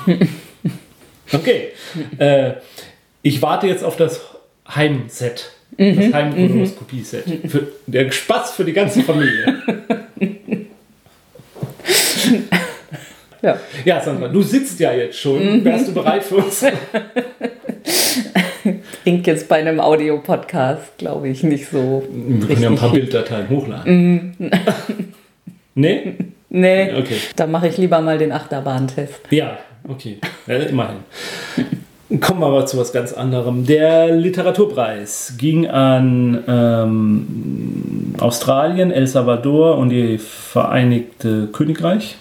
[1.34, 1.70] okay.
[2.18, 2.52] äh,
[3.22, 4.22] ich warte jetzt auf das
[4.68, 5.52] Heimset.
[5.78, 7.28] Mhm, das Heimkolonoskopie-Set.
[7.28, 7.68] Mhm.
[7.88, 9.62] Der Spaß für die ganze Familie.
[13.42, 13.60] ja.
[13.86, 15.60] ja, Sandra, du sitzt ja jetzt schon.
[15.60, 15.66] Mhm.
[15.66, 16.66] Wärst du bereit für uns?
[19.04, 22.04] Klingt jetzt bei einem Audiopodcast, glaube ich, nicht so.
[22.12, 24.36] Wir können ja ein paar Bilddateien hochladen.
[24.38, 24.52] Mhm.
[25.76, 26.16] nee?
[26.50, 26.94] Nee.
[26.94, 27.18] Okay.
[27.36, 29.20] Da mache ich lieber mal den Achterbahntest.
[29.30, 30.18] Ja, okay.
[30.48, 30.98] Ja, immerhin.
[32.22, 33.66] Kommen wir aber zu was ganz anderem.
[33.66, 42.16] Der Literaturpreis ging an ähm, Australien, El Salvador und die Vereinigte Königreich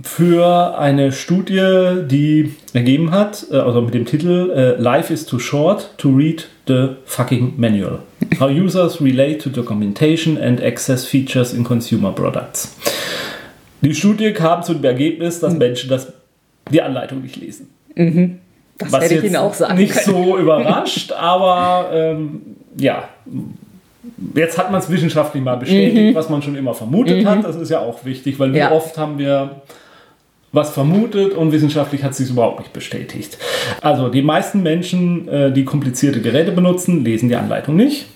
[0.00, 5.38] für eine Studie, die ergeben hat, äh, also mit dem Titel äh, Life is too
[5.38, 8.00] short to read the fucking manual.
[8.40, 12.74] How users relate to documentation and access features in consumer products.
[13.82, 16.12] Die Studie kam zu dem Ergebnis, dass Menschen das,
[16.70, 17.68] die Anleitung nicht lesen.
[17.94, 18.38] Mhm.
[18.78, 20.16] Das Was hätte ich Ihnen auch sagen Nicht können.
[20.16, 23.08] so überrascht, aber ähm, ja,
[24.34, 26.14] jetzt hat man es wissenschaftlich mal bestätigt, mhm.
[26.14, 27.28] was man schon immer vermutet mhm.
[27.28, 27.44] hat.
[27.44, 28.72] Das ist ja auch wichtig, weil ja.
[28.72, 29.62] oft haben wir
[30.52, 33.36] was vermutet und wissenschaftlich hat sich überhaupt nicht bestätigt.
[33.82, 38.06] Also die meisten Menschen, äh, die komplizierte Geräte benutzen, lesen die Anleitung nicht.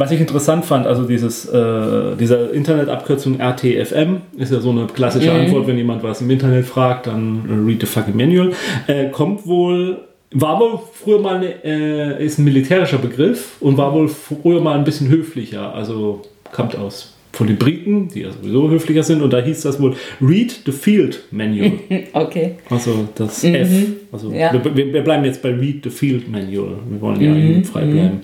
[0.00, 5.30] Was ich interessant fand, also dieses, äh, diese Internetabkürzung RTFM ist ja so eine klassische
[5.30, 5.40] mhm.
[5.40, 8.52] Antwort, wenn jemand was im Internet fragt, dann äh, read the fucking manual,
[8.86, 9.98] äh, kommt wohl
[10.32, 14.78] war wohl früher mal eine, äh, ist ein militärischer Begriff und war wohl früher mal
[14.78, 15.74] ein bisschen höflicher.
[15.74, 19.80] Also kommt aus von den Briten, die ja sowieso höflicher sind, und da hieß das
[19.80, 21.72] wohl Read the Field Manual.
[22.14, 22.56] okay.
[22.70, 23.54] Also das mhm.
[23.54, 23.70] F.
[24.12, 24.52] Also ja.
[24.52, 26.78] wir, wir, bleiben jetzt bei Read the Field Manual.
[26.88, 27.64] Wir wollen ja mhm.
[27.64, 28.14] frei bleiben.
[28.14, 28.20] Mhm.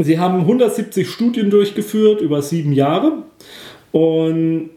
[0.00, 3.24] Sie haben 170 Studien durchgeführt über sieben Jahre
[3.92, 4.70] und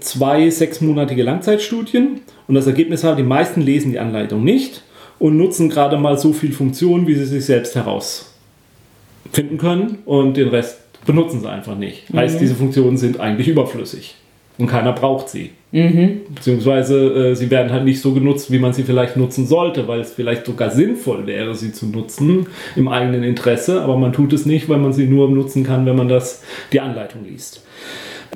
[0.00, 2.20] zwei sechsmonatige Langzeitstudien.
[2.48, 4.82] Und das Ergebnis war, die meisten lesen die Anleitung nicht
[5.18, 10.48] und nutzen gerade mal so viel Funktion, wie sie sich selbst herausfinden können und den
[10.48, 12.12] Rest benutzen sie einfach nicht.
[12.12, 12.18] Mhm.
[12.18, 14.16] Heißt, diese Funktionen sind eigentlich überflüssig
[14.58, 15.50] und keiner braucht sie.
[15.72, 16.20] Mhm.
[16.34, 20.00] Beziehungsweise äh, sie werden halt nicht so genutzt, wie man sie vielleicht nutzen sollte, weil
[20.00, 24.46] es vielleicht sogar sinnvoll wäre, sie zu nutzen im eigenen Interesse, aber man tut es
[24.46, 26.42] nicht, weil man sie nur nutzen kann, wenn man das,
[26.72, 27.62] die Anleitung liest.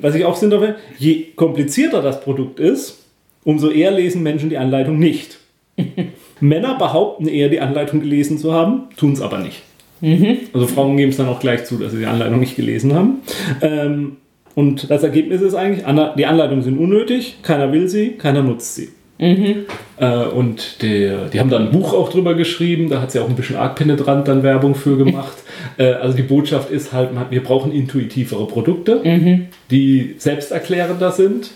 [0.01, 3.05] Was ich auch sinnvoll finde, je komplizierter das Produkt ist,
[3.43, 5.39] umso eher lesen Menschen die Anleitung nicht.
[6.39, 9.61] Männer behaupten eher, die Anleitung gelesen zu haben, tun es aber nicht.
[10.01, 10.37] Mhm.
[10.53, 13.21] Also Frauen geben es dann auch gleich zu, dass sie die Anleitung nicht gelesen haben.
[13.61, 14.17] Ähm,
[14.55, 15.85] und das Ergebnis ist eigentlich,
[16.17, 18.89] die Anleitungen sind unnötig, keiner will sie, keiner nutzt sie.
[19.21, 19.65] Mhm.
[19.97, 23.29] Äh, und die, die haben da ein Buch auch drüber geschrieben, da hat sie auch
[23.29, 25.37] ein bisschen arg penetrant dann Werbung für gemacht.
[25.77, 29.47] äh, also die Botschaft ist halt, wir brauchen intuitivere Produkte, mhm.
[29.69, 31.51] die selbsterklärender sind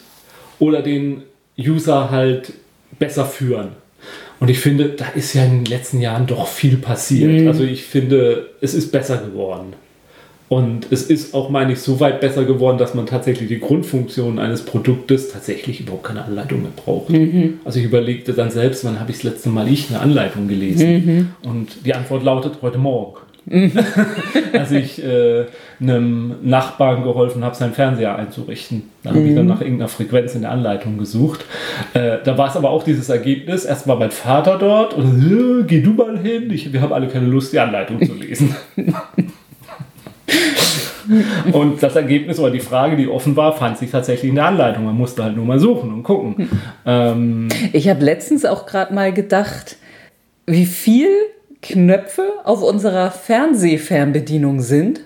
[0.59, 1.23] oder den
[1.57, 2.53] User halt
[2.99, 3.69] besser führen.
[4.39, 7.31] Und ich finde, da ist ja in den letzten Jahren doch viel passiert.
[7.31, 7.47] Mhm.
[7.47, 9.73] Also ich finde, es ist besser geworden.
[10.47, 14.37] Und es ist auch, meine ich, so weit besser geworden, dass man tatsächlich die Grundfunktionen
[14.37, 17.09] eines Produktes tatsächlich überhaupt keine Anleitung mehr braucht.
[17.09, 17.59] Mhm.
[17.65, 20.93] Also ich überlegte dann selbst, wann habe ich das letzte Mal ich eine Anleitung gelesen?
[21.43, 21.49] Mhm.
[21.49, 23.17] Und die Antwort lautet heute Morgen.
[23.47, 23.71] Mhm.
[24.53, 25.45] Als ich äh,
[25.79, 28.83] einem Nachbarn geholfen habe, seinen Fernseher einzurichten.
[29.03, 29.49] Da habe ich dann mhm.
[29.49, 31.45] nach irgendeiner Frequenz in der Anleitung gesucht.
[31.93, 33.65] Äh, da war es aber auch dieses Ergebnis.
[33.65, 36.51] Erst war mein Vater dort und äh, geh du mal hin.
[36.51, 38.55] Ich, wir haben alle keine Lust, die Anleitung zu lesen.
[41.51, 44.85] Und das Ergebnis oder die Frage, die offen war, fand sich tatsächlich in der Anleitung.
[44.85, 46.49] Man musste halt nur mal suchen und gucken.
[46.85, 49.77] Ähm, Ich habe letztens auch gerade mal gedacht,
[50.47, 51.09] wie viel
[51.61, 55.01] Knöpfe auf unserer Fernsehfernbedienung sind.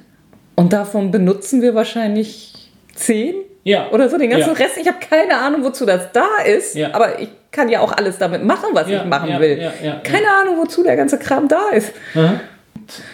[0.55, 2.53] Und davon benutzen wir wahrscheinlich
[2.95, 3.89] zehn ja.
[3.91, 4.17] oder so.
[4.17, 4.53] Den ganzen Ja.
[4.55, 6.75] Rest, ich habe keine Ahnung, wozu das da ist.
[6.75, 6.89] Ja.
[6.93, 9.71] Aber ich kann ja auch alles damit machen, was ich machen will.
[10.03, 11.93] keine Ahnung, wozu der ganze Kram da ist.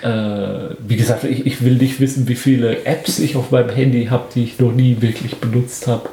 [0.01, 4.05] Äh, wie gesagt, ich, ich will nicht wissen, wie viele Apps ich auf meinem Handy
[4.05, 6.09] habe, die ich noch nie wirklich benutzt habe.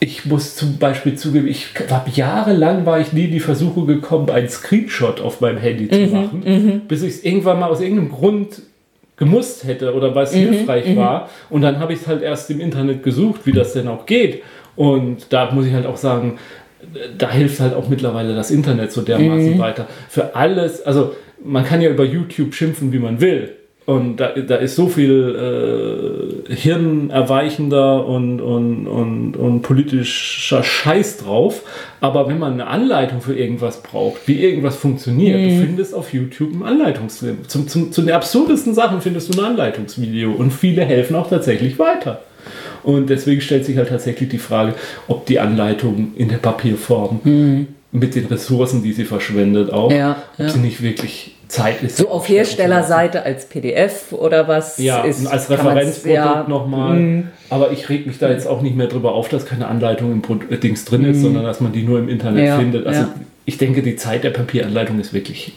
[0.00, 4.28] Ich muss zum Beispiel zugeben, ich habe jahrelang war ich nie in die Versuche gekommen,
[4.30, 6.42] einen Screenshot auf meinem Handy zu machen,
[6.88, 8.62] bis ich es irgendwann mal aus irgendeinem Grund
[9.16, 11.28] gemusst hätte oder weil es hilfreich war.
[11.50, 14.42] Und dann habe ich es halt erst im Internet gesucht, wie das denn auch geht.
[14.74, 16.38] Und da muss ich halt auch sagen,
[17.16, 19.86] da hilft halt auch mittlerweile das Internet so dermaßen weiter.
[20.08, 21.14] Für alles, also
[21.44, 23.50] man kann ja über YouTube schimpfen, wie man will.
[23.84, 31.62] Und da, da ist so viel äh, hirnerweichender und, und, und, und politischer Scheiß drauf.
[32.00, 36.52] Aber wenn man eine Anleitung für irgendwas braucht, wie irgendwas funktioniert, du findest auf YouTube
[36.54, 37.44] ein Anleitungsvideo.
[37.48, 40.30] Zum, zum, zu den absurdesten Sachen findest du ein Anleitungsvideo.
[40.30, 42.22] Und viele helfen auch tatsächlich weiter.
[42.84, 44.74] Und deswegen stellt sich halt tatsächlich die Frage,
[45.08, 47.20] ob die Anleitung in der Papierform
[47.92, 51.98] mit den Ressourcen, die sie verschwendet, auch, Ja, ob sie nicht wirklich Zeit ist.
[51.98, 55.26] So auf Herstellerseite als PDF oder was Ja, ist.
[55.26, 57.24] als Referenzprodukt ja, nochmal.
[57.50, 60.22] Aber ich reg mich da jetzt auch nicht mehr drüber auf, dass keine Anleitung im
[60.22, 62.86] Pro äh, Dings drin ist, sondern dass man die nur im Internet Ja, findet.
[62.86, 63.14] Also ja.
[63.44, 65.52] ich denke, die Zeit der Papieranleitung ist wirklich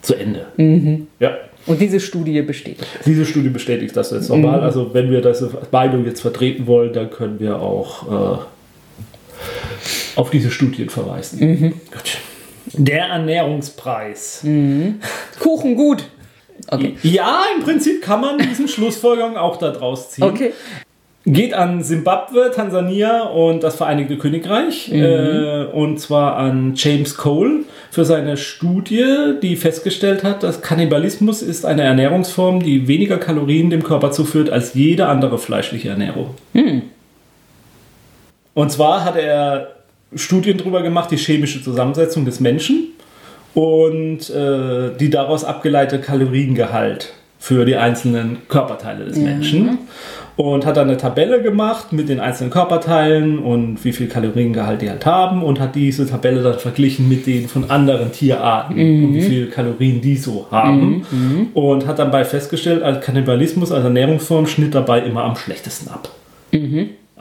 [0.00, 0.46] zu Ende.
[0.56, 1.06] Mhm.
[1.20, 1.32] Ja.
[1.66, 2.88] Und diese Studie bestätigt.
[3.04, 4.60] Diese Studie bestätigt das jetzt nochmal.
[4.60, 8.38] Also wenn wir das Meinung jetzt vertreten wollen, dann können wir auch äh,
[10.16, 11.72] auf diese Studien verweisen.
[11.90, 12.18] Gut.
[12.74, 14.44] Der Ernährungspreis.
[15.40, 16.04] Kuchen gut.
[16.68, 16.96] Okay.
[17.02, 20.24] Ja, im Prinzip kann man diesen Schlussfolgerung auch daraus ziehen.
[20.24, 20.52] Okay.
[21.24, 24.90] Geht an Simbabwe, Tansania und das Vereinigte Königreich.
[24.92, 27.60] Äh, und zwar an James Cole
[27.92, 33.84] für seine Studie, die festgestellt hat, dass Kannibalismus ist eine Ernährungsform, die weniger Kalorien dem
[33.84, 36.34] Körper zuführt als jede andere fleischliche Ernährung.
[38.54, 39.68] Und zwar hat er
[40.14, 42.88] Studien darüber gemacht, die chemische Zusammensetzung des Menschen
[43.54, 49.78] und äh, die daraus abgeleitete Kaloriengehalt für die einzelnen Körperteile des Menschen.
[50.36, 54.88] Und hat dann eine Tabelle gemacht mit den einzelnen Körperteilen und wie viel Kaloriengehalt die
[54.88, 58.74] halt haben und hat diese Tabelle dann verglichen mit denen von anderen Tierarten
[59.04, 61.04] und wie viel Kalorien die so haben.
[61.52, 66.08] Und hat dabei festgestellt, als Kannibalismus als Ernährungsform schnitt dabei immer am schlechtesten ab.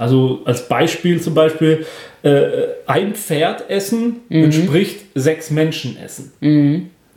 [0.01, 1.85] Also als Beispiel zum Beispiel,
[2.23, 2.41] äh,
[2.87, 6.31] ein Pferd essen entspricht sechs Menschen essen.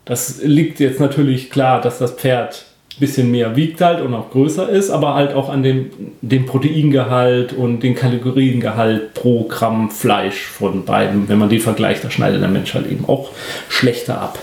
[0.04, 4.30] Das liegt jetzt natürlich klar, dass das Pferd ein bisschen mehr wiegt halt und auch
[4.30, 5.86] größer ist, aber halt auch an dem,
[6.20, 11.26] dem Proteingehalt und den Kaloriengehalt pro Gramm Fleisch von beiden.
[11.30, 13.30] Wenn man die vergleicht, da schneidet der Mensch halt eben auch
[13.70, 14.38] schlechter ab.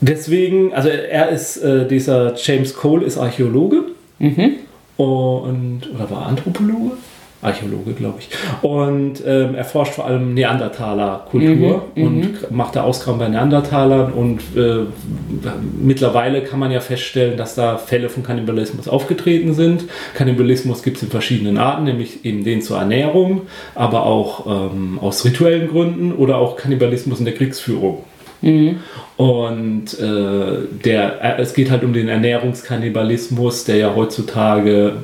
[0.00, 3.82] Deswegen, also er ist, äh, dieser James Cole ist Archäologe
[4.96, 6.92] und, oder war Anthropologe?
[7.44, 8.28] Archäologe, glaube ich.
[8.62, 14.12] Und ähm, er forscht vor allem Neandertaler-Kultur und macht da Ausgraben bei Neandertalern.
[14.12, 14.86] Und äh,
[15.78, 19.84] mittlerweile kann man ja feststellen, dass da Fälle von Kannibalismus aufgetreten sind.
[20.14, 23.42] Kannibalismus gibt es in verschiedenen Arten, nämlich eben den zur Ernährung,
[23.74, 28.04] aber auch ähm, aus rituellen Gründen oder auch Kannibalismus in der Kriegsführung.
[29.16, 34.96] Und äh, der, äh, es geht halt um den Ernährungskannibalismus, der ja heutzutage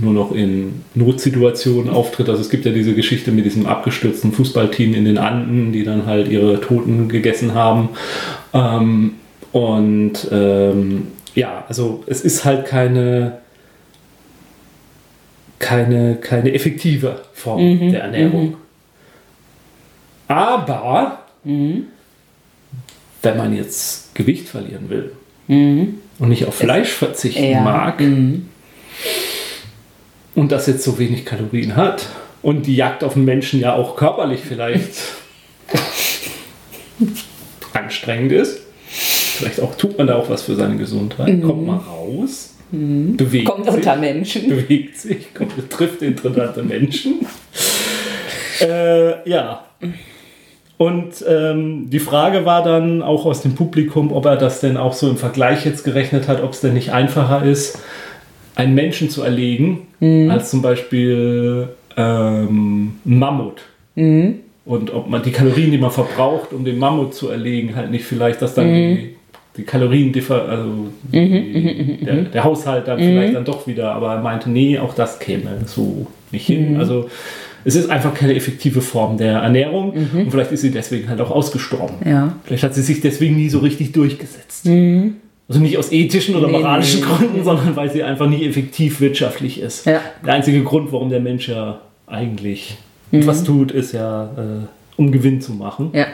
[0.00, 2.28] nur noch in Notsituationen auftritt.
[2.28, 6.06] Also es gibt ja diese Geschichte mit diesem abgestürzten Fußballteam in den Anden, die dann
[6.06, 7.90] halt ihre Toten gegessen haben.
[8.52, 9.14] Ähm,
[9.52, 13.38] und ähm, ja, also es ist halt keine,
[15.58, 18.56] keine, keine effektive Form der Ernährung.
[20.28, 21.20] Aber
[23.22, 25.12] wenn man jetzt Gewicht verlieren will
[25.48, 27.60] und nicht auf Fleisch verzichten Ja.
[27.60, 28.00] mag
[30.34, 32.06] und das jetzt so wenig Kalorien hat
[32.42, 34.92] und die Jagd auf den Menschen ja auch körperlich vielleicht
[37.72, 42.54] anstrengend ist, vielleicht auch tut man da auch was für seine Gesundheit, kommt mal raus,
[42.70, 44.48] bewegt Kommt sich unter Menschen.
[44.48, 47.26] bewegt sich, kommt, trifft interessante Menschen.
[48.60, 49.64] äh, ja.
[50.78, 54.92] Und ähm, die Frage war dann auch aus dem Publikum, ob er das denn auch
[54.92, 57.80] so im Vergleich jetzt gerechnet hat, ob es denn nicht einfacher ist,
[58.54, 59.88] einen Menschen zu erlegen,
[60.30, 63.62] als zum Beispiel ähm, Mammut.
[64.64, 68.04] Und ob man die Kalorien, die man verbraucht, um den Mammut zu erlegen, halt nicht
[68.04, 69.16] vielleicht, dass dann die
[69.58, 74.48] die Kalorien, also die, der, der, Haushalt dann vielleicht dann doch wieder, aber er meinte,
[74.48, 76.76] nee, auch das käme so nicht hin.
[76.78, 77.10] Also
[77.64, 80.20] es ist einfach keine effektive Form der Ernährung mhm.
[80.20, 81.96] und vielleicht ist sie deswegen halt auch ausgestorben.
[82.08, 82.34] Ja.
[82.44, 84.66] Vielleicht hat sie sich deswegen nie so richtig durchgesetzt.
[84.66, 85.16] Mhm.
[85.48, 87.42] Also nicht aus ethischen oder nee, moralischen nee, Gründen, nee.
[87.42, 89.86] sondern weil sie einfach nie effektiv wirtschaftlich ist.
[89.86, 90.00] Ja.
[90.24, 92.76] Der einzige Grund, warum der Mensch ja eigentlich
[93.10, 93.26] mhm.
[93.26, 95.90] was tut, ist ja, äh, um Gewinn zu machen.
[95.94, 96.06] Ja.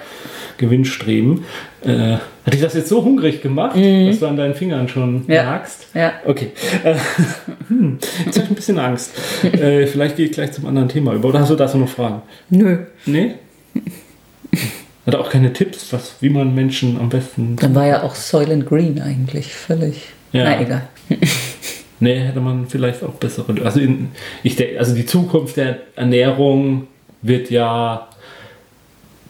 [0.58, 1.44] Gewinnstreben.
[1.82, 4.08] Äh, hat dich das jetzt so hungrig gemacht, mhm.
[4.08, 5.44] dass du an deinen Fingern schon ja.
[5.44, 5.86] nagst?
[5.94, 6.12] Ja.
[6.24, 6.52] Okay.
[6.82, 6.94] Äh,
[7.68, 9.12] hm, jetzt habe ich ein bisschen Angst.
[9.42, 11.28] Äh, vielleicht gehe ich gleich zum anderen Thema über.
[11.28, 12.22] Oder hast du dazu noch Fragen?
[12.50, 12.78] Nö.
[13.06, 13.34] Nee?
[15.06, 17.56] Hat auch keine Tipps, was, wie man Menschen am besten.
[17.56, 20.08] Dann war ja auch Soylent Green eigentlich völlig.
[20.32, 20.44] Ja.
[20.44, 20.88] Na egal.
[22.00, 23.54] nee, hätte man vielleicht auch bessere.
[23.64, 24.08] Also, in,
[24.42, 26.86] ich denke, also die Zukunft der Ernährung
[27.22, 28.08] wird ja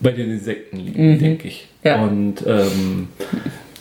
[0.05, 1.19] bei den Insekten liegen, mhm.
[1.19, 1.67] denke ich.
[1.83, 2.01] Ja.
[2.03, 3.09] Und ähm,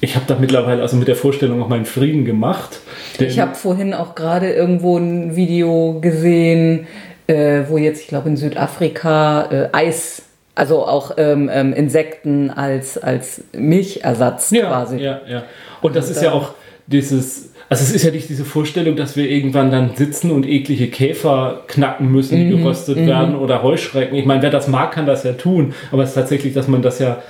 [0.01, 2.79] ich habe da mittlerweile also mit der Vorstellung auch meinen Frieden gemacht.
[3.19, 6.87] Ich habe vorhin auch gerade irgendwo ein Video gesehen,
[7.27, 10.23] äh, wo jetzt, ich glaube in Südafrika, äh, Eis
[10.55, 14.97] also auch ähm, ähm, Insekten als, als Milchersatz ja, quasi.
[14.97, 15.43] Ja, ja.
[15.81, 16.53] Und das und ist ja auch
[16.85, 20.89] dieses, also es ist ja nicht diese Vorstellung, dass wir irgendwann dann sitzen und eklige
[20.89, 23.07] Käfer knacken müssen, die mhm, geröstet mhm.
[23.07, 24.15] werden oder Heuschrecken.
[24.15, 26.83] Ich meine, wer das mag, kann das ja tun, aber es ist tatsächlich, dass man
[26.83, 27.23] das ja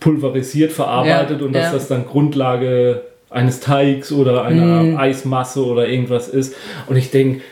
[0.00, 1.72] pulverisiert verarbeitet ja, und dass ja.
[1.72, 4.96] das dann Grundlage eines Teigs oder einer mhm.
[4.96, 6.54] Eismasse oder irgendwas ist.
[6.86, 7.42] Und ich denke,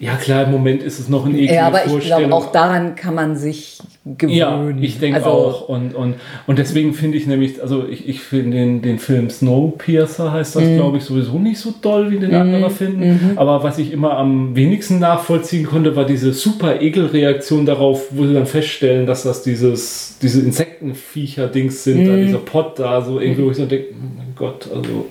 [0.00, 2.96] ja klar, im Moment ist es noch ein eklige Ja, aber ich glaube, auch daran
[2.96, 4.34] kann man sich gewöhnen.
[4.34, 5.68] Ja, ich denke also, auch.
[5.68, 6.14] Und, und,
[6.46, 10.64] und deswegen finde ich nämlich, also ich, ich finde den, den Film Snowpiercer heißt das,
[10.64, 10.76] mm.
[10.76, 12.34] glaube ich, sowieso nicht so doll, wie den mm.
[12.34, 13.02] andere finden.
[13.02, 13.38] -hmm.
[13.38, 18.32] Aber was ich immer am wenigsten nachvollziehen konnte, war diese super Ekelreaktion darauf, wo sie
[18.32, 22.24] dann feststellen, dass das dieses, diese Insektenviecher-Dings sind, da mhm.
[22.24, 25.06] dieser Pot da, so irgendwie, wo ich so denke, oh mein Gott, also.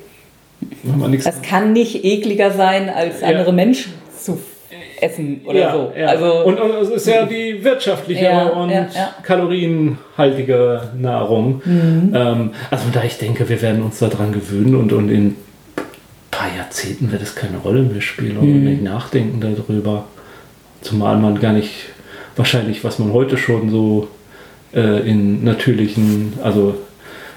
[1.12, 3.54] Es kann nicht ekliger sein, als andere.
[3.54, 4.40] Menschen zu
[5.02, 5.94] essen oder ja, so.
[5.98, 6.08] Ja.
[6.08, 8.72] Also, und, und es ist ja die wirtschaftliche ja, und
[9.24, 11.62] kalorienhaltige Nahrung.
[11.66, 12.14] Mhm.
[12.14, 15.36] Ähm, also da ich denke, wir werden uns daran gewöhnen und, und in ein
[16.32, 18.64] paar Jahrzehnten wird es keine Rolle mehr spielen und mhm.
[18.64, 20.06] nicht nachdenken darüber.
[20.82, 21.72] Zumal man gar nicht
[22.36, 24.08] wahrscheinlich, was man heute schon so
[24.74, 26.76] äh, in natürlichen, also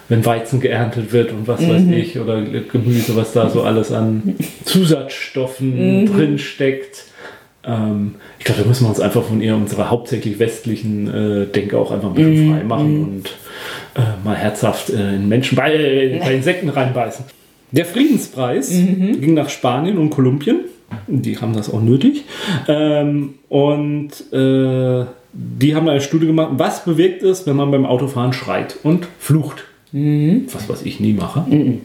[0.08, 1.68] wenn Weizen geerntet wird und was mhm.
[1.70, 6.06] weiß ich, oder Gemüse, was da so alles an Zusatzstoffen mhm.
[6.06, 7.04] drin steckt.
[7.64, 11.78] Ähm, ich glaube, da müssen wir uns einfach von ihr, unserer hauptsächlich westlichen äh, Denke
[11.78, 13.04] auch einfach ein bisschen mm, frei machen mm.
[13.04, 13.26] und
[13.94, 17.24] äh, mal herzhaft äh, in Menschen bei, äh, bei Insekten reinbeißen.
[17.72, 19.20] Der Friedenspreis mhm.
[19.20, 20.60] ging nach Spanien und Kolumbien.
[21.06, 22.24] Die haben das auch nötig.
[22.68, 28.34] Ähm, und äh, die haben eine Studie gemacht, was bewirkt es, wenn man beim Autofahren
[28.34, 29.64] schreit und flucht.
[29.92, 30.46] Mhm.
[30.52, 31.40] Was, was ich nie mache.
[31.48, 31.80] Mhm.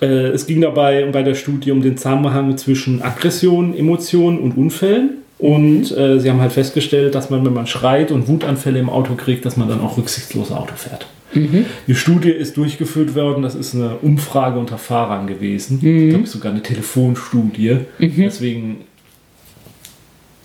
[0.00, 5.18] Äh, es ging dabei bei der Studie um den Zusammenhang zwischen Aggression, Emotionen und Unfällen.
[5.38, 5.96] Und mhm.
[5.96, 9.44] äh, sie haben halt festgestellt, dass man, wenn man schreit und Wutanfälle im Auto kriegt,
[9.44, 11.06] dass man dann auch rücksichtslos Auto fährt.
[11.34, 11.66] Mhm.
[11.86, 15.78] Die Studie ist durchgeführt worden, das ist eine Umfrage unter Fahrern gewesen.
[15.82, 16.04] Mhm.
[16.04, 17.78] Ich glaube, sogar eine Telefonstudie.
[17.98, 18.14] Mhm.
[18.16, 18.76] Deswegen,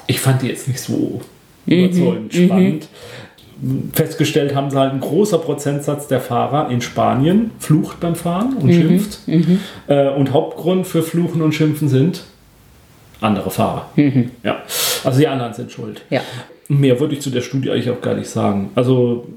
[0.08, 1.22] ich fand die jetzt nicht so
[1.66, 1.74] Mhm.
[1.74, 2.88] überzeugend spannend
[3.94, 8.66] festgestellt haben sie halt, ein großer Prozentsatz der Fahrer in Spanien flucht beim Fahren und
[8.68, 8.74] Mhm.
[8.74, 9.20] schimpft.
[9.28, 9.60] Mhm.
[9.88, 12.24] Äh, und Hauptgrund für Fluchen und Schimpfen sind
[13.22, 13.90] andere Fahrer.
[13.96, 14.32] Mhm.
[14.44, 14.58] Ja,
[15.04, 16.02] also die anderen sind schuld.
[16.10, 16.22] Ja.
[16.68, 18.72] Mehr würde ich zu der Studie eigentlich auch gar nicht sagen.
[18.76, 19.28] Also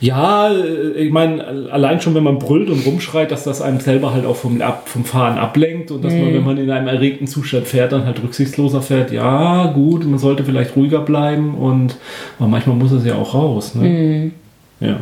[0.00, 4.12] ja, äh, ich meine, allein schon, wenn man brüllt und rumschreit, dass das einem selber
[4.12, 6.34] halt auch vom, Ab, vom Fahren ablenkt und dass man, Mhm.
[6.34, 9.10] wenn man in einem erregten Zustand fährt, dann halt rücksichtsloser fährt.
[9.12, 11.96] Ja, gut, man sollte vielleicht ruhiger bleiben und
[12.38, 13.74] aber manchmal muss es ja auch raus.
[13.74, 13.88] Ne?
[13.88, 14.32] Mhm.
[14.80, 14.96] Ja,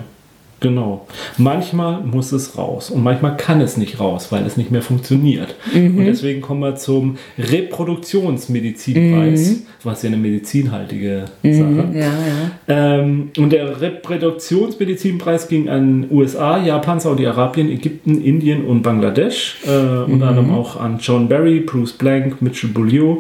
[0.63, 1.07] genau.
[1.37, 5.55] Manchmal muss es raus und manchmal kann es nicht raus, weil es nicht mehr funktioniert.
[5.75, 5.99] Mhm.
[5.99, 9.63] Und deswegen kommen wir zum Reproduktionsmedizinpreis, Mhm.
[9.85, 11.55] was ja eine medizinhaltige Mhm.
[11.55, 11.89] Sache.
[11.95, 12.99] Ja, ja.
[12.99, 19.59] Ähm, und der Reproduktionsmedizinpreis ging an USA, Japan, Saudi-Arabien, Ägypten, Indien und Bangladesch.
[19.67, 23.19] Äh, Unter anderem auch an John Barry, Bruce Blank, Mitchell Beaulieu.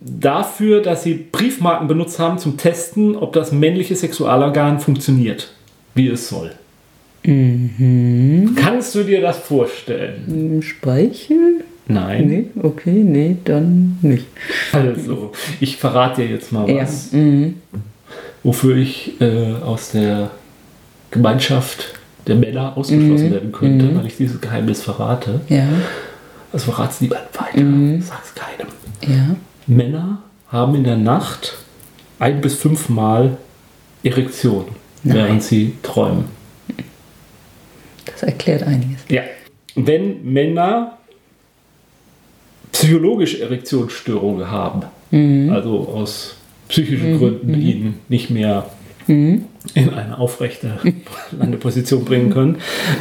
[0.00, 5.52] Dafür, dass sie Briefmarken benutzt haben zum Testen, ob das männliche Sexualorgan funktioniert,
[5.94, 6.52] wie es soll.
[7.24, 8.54] Mhm.
[8.56, 10.60] Kannst du dir das vorstellen?
[10.62, 11.64] Speichel?
[11.86, 12.26] Nein.
[12.28, 14.26] Nee, okay, nee, dann nicht.
[14.72, 16.82] Also, ich verrate dir jetzt mal Ja.
[16.82, 17.56] was, Mhm.
[18.42, 20.30] wofür ich äh, aus der
[21.10, 21.94] Gemeinschaft
[22.26, 23.32] der Männer ausgeschlossen Mhm.
[23.32, 23.96] werden könnte, Mhm.
[23.98, 25.40] weil ich dieses Geheimnis verrate.
[25.48, 25.66] Ja,
[26.52, 27.60] Das verrat's niemand weiter.
[27.64, 28.00] Mhm.
[28.00, 28.68] Sag's keinem.
[29.02, 29.34] ja.
[29.66, 31.56] Männer haben in der Nacht
[32.20, 33.36] ein bis fünfmal
[34.04, 34.66] Erektion,
[35.02, 35.16] Nein.
[35.16, 36.26] während sie träumen.
[38.14, 39.00] Das erklärt einiges.
[39.08, 39.22] Ja.
[39.74, 40.98] Wenn Männer
[42.72, 44.82] psychologische Erektionsstörungen haben,
[45.52, 46.36] also aus
[46.68, 48.66] psychischen Gründen ihn nicht mehr
[49.06, 49.44] in
[49.74, 50.78] eine aufrechte
[51.38, 52.56] Landeposition bringen können,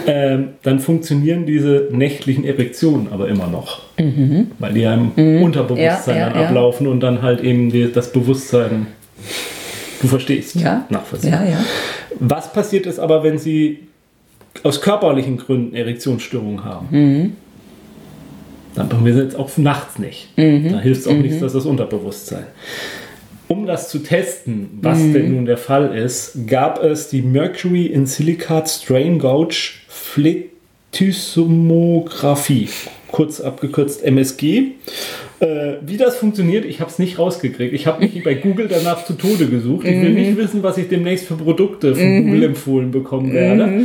[0.06, 3.82] ähm, dann funktionieren diese nächtlichen Erektionen aber immer noch.
[4.60, 6.48] Weil die ja im Unterbewusstsein Ja, ja, dann ja.
[6.50, 8.88] ablaufen und dann halt eben die, das Bewusstsein,
[10.02, 10.86] du verstehst, Ja.
[10.90, 11.38] nachvollziehen.
[12.20, 13.80] Was passiert ist aber, wenn Sie
[14.62, 16.88] aus körperlichen Gründen Erektionsstörungen haben?
[18.76, 20.30] Dann machen wir sie jetzt auch nachts nicht.
[20.36, 20.42] Da
[20.80, 22.46] hilft es auch nichts, dass das Unterbewusstsein.
[23.48, 28.06] Um das zu testen, was denn nun der Fall ist, gab es die Mercury in
[28.08, 29.56] Silicate Strain Gauge
[29.88, 32.70] Fletissomographie,
[33.12, 34.72] kurz abgekürzt MSG.
[35.40, 37.74] Äh, wie das funktioniert, ich habe es nicht rausgekriegt.
[37.74, 39.86] Ich habe mich bei Google danach zu Tode gesucht.
[39.86, 43.82] Ich will nicht wissen, was ich demnächst für Produkte von Google empfohlen bekommen werde.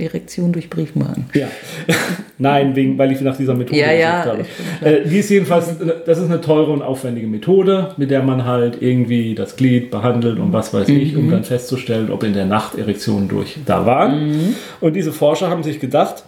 [0.00, 1.26] Erektion durch Briefmarken.
[1.34, 1.48] Ja.
[2.38, 4.44] Nein, wegen, weil ich nach dieser Methode Ja, ja, habe.
[4.82, 5.76] Äh, die ist jedenfalls,
[6.06, 10.38] das ist eine teure und aufwendige Methode, mit der man halt irgendwie das Glied behandelt
[10.38, 11.18] und was weiß ich, Mhm.
[11.20, 14.28] um dann festzustellen, ob in der Nacht Erektionen durch da waren.
[14.30, 14.54] Mhm.
[14.80, 16.24] Und diese Forscher haben sich gedacht,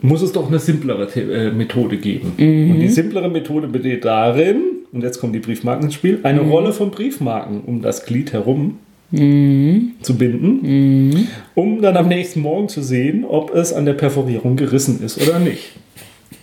[0.00, 2.32] muss es doch eine simplere The äh, Methode geben.
[2.36, 2.70] Mhm.
[2.72, 4.60] Und die simplere Methode besteht darin,
[4.92, 6.50] und jetzt kommen die Briefmarken ins Spiel, eine Mhm.
[6.50, 8.78] Rolle von Briefmarken um das Glied herum
[9.10, 9.92] Mhm.
[10.02, 15.02] zu binden, um dann am nächsten Morgen zu sehen, ob es an der Perforierung gerissen
[15.02, 15.72] ist oder nicht.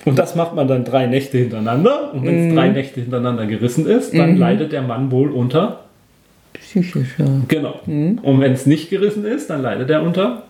[0.05, 2.13] Und das macht man dann drei Nächte hintereinander.
[2.13, 5.81] Und wenn es drei Nächte hintereinander gerissen ist, dann leidet der Mann wohl unter.
[6.53, 7.79] Psychischer, Genau.
[7.85, 10.43] Und wenn es nicht gerissen ist, dann leidet er unter.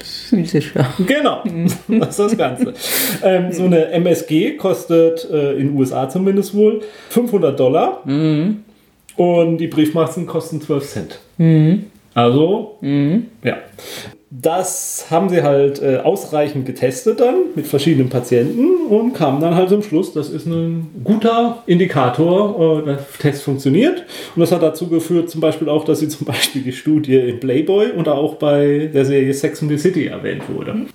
[0.00, 0.86] physischer.
[1.06, 1.42] Genau.
[1.88, 2.74] Das ist das Ganze.
[3.22, 8.02] ähm, so eine MSG kostet äh, in den USA zumindest wohl 500 Dollar.
[9.16, 11.20] Und die Briefmarken kosten 12 Cent.
[12.14, 12.76] Also,
[13.42, 13.56] ja.
[14.30, 19.68] Das haben sie halt äh, ausreichend getestet dann mit verschiedenen Patienten und kamen dann halt
[19.68, 24.04] zum Schluss, das ist ein guter Indikator, äh, der Test funktioniert.
[24.34, 27.38] Und das hat dazu geführt, zum Beispiel auch, dass sie zum Beispiel die Studie in
[27.38, 30.86] Playboy und auch bei der Serie Sex and the City erwähnt wurde.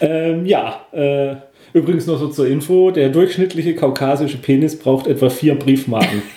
[0.00, 1.34] Ähm, ja, äh,
[1.74, 6.22] übrigens noch so zur Info, der durchschnittliche kaukasische Penis braucht etwa vier Briefmarken.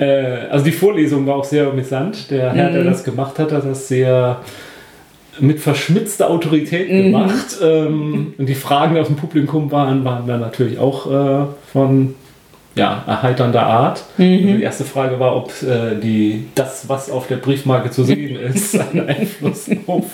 [0.00, 2.30] Äh, also die Vorlesung war auch sehr amüsant.
[2.30, 4.40] Der Herr, der das gemacht hat, hat das sehr
[5.40, 7.58] mit verschmitzter Autorität gemacht.
[7.62, 12.14] Ähm, und die Fragen aus dem Publikum waren, waren dann natürlich auch äh, von
[12.76, 14.04] ja, erheiternder Art.
[14.18, 18.36] Also die erste Frage war, ob äh, die, das, was auf der Briefmarke zu sehen
[18.36, 20.04] ist, einen Einfluss auf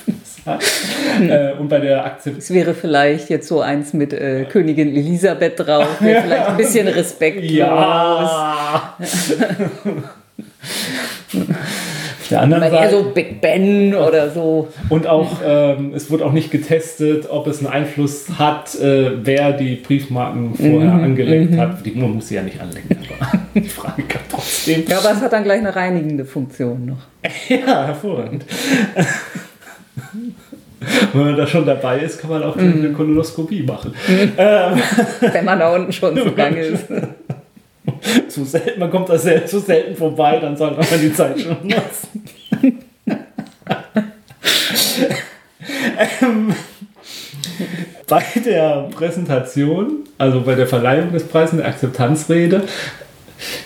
[0.50, 0.64] hat.
[1.20, 5.58] Äh, und bei der Akzeptanz Es wäre vielleicht jetzt so eins mit äh, Königin Elisabeth
[5.58, 7.50] drauf, wäre vielleicht ein bisschen respektlos.
[7.50, 8.96] Ja!
[12.30, 14.68] Der anderen eher Seite, so Big Ben oder so.
[14.88, 19.52] und auch, ähm, es wurde auch nicht getestet, ob es einen Einfluss hat, äh, wer
[19.52, 21.84] die Briefmarken vorher angelegt hat.
[21.84, 22.88] Die man muss sie ja nicht anlegen,
[23.18, 24.84] aber die Frage kam trotzdem.
[24.88, 27.30] Ja, aber es hat dann gleich eine reinigende Funktion noch.
[27.48, 28.44] Ja, hervorragend.
[31.12, 33.94] Wenn man da schon dabei ist, kann man auch eine Kolonoskopie machen.
[34.08, 34.82] Ähm,
[35.20, 36.86] Wenn man da unten schon zugange ist.
[38.28, 41.56] zu selten, man kommt da sel zu selten vorbei, dann sollte man die Zeit schon
[41.62, 42.24] nutzen.
[46.22, 46.54] ähm,
[48.08, 52.62] bei der Präsentation, also bei der Verleihung des Preises, der Akzeptanzrede,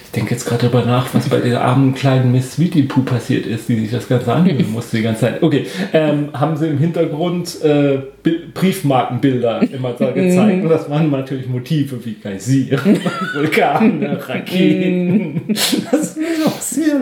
[0.05, 3.47] ich denke jetzt gerade darüber nach, was bei der armen kleinen Miss Sweetie Pooh passiert
[3.47, 5.43] ist, die sich das Ganze anhören musste die ganze Zeit.
[5.43, 11.11] Okay, ähm, haben sie im Hintergrund äh, Bi- Briefmarkenbilder immer da gezeigt und das waren
[11.11, 12.79] natürlich Motive wie Geysir,
[13.35, 15.43] Vulkane, Raketen.
[15.49, 16.19] Das ist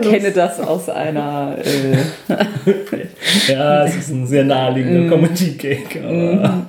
[0.01, 1.57] Ich kenne das aus einer.
[1.63, 2.33] Äh,
[3.47, 6.65] Ja, es ist ein sehr naheliegender Comedy-Gag, aber.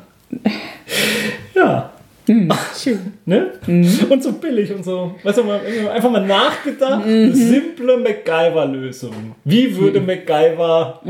[2.26, 2.58] Ja.
[2.82, 3.14] schön.
[3.26, 3.52] Ne?
[3.66, 5.14] Und so billig und so.
[5.22, 5.60] Weißt du, mal,
[5.92, 7.04] einfach mal nachgedacht.
[7.04, 9.34] Eine simple MacGyver-Lösung.
[9.44, 11.00] Wie würde MacGyver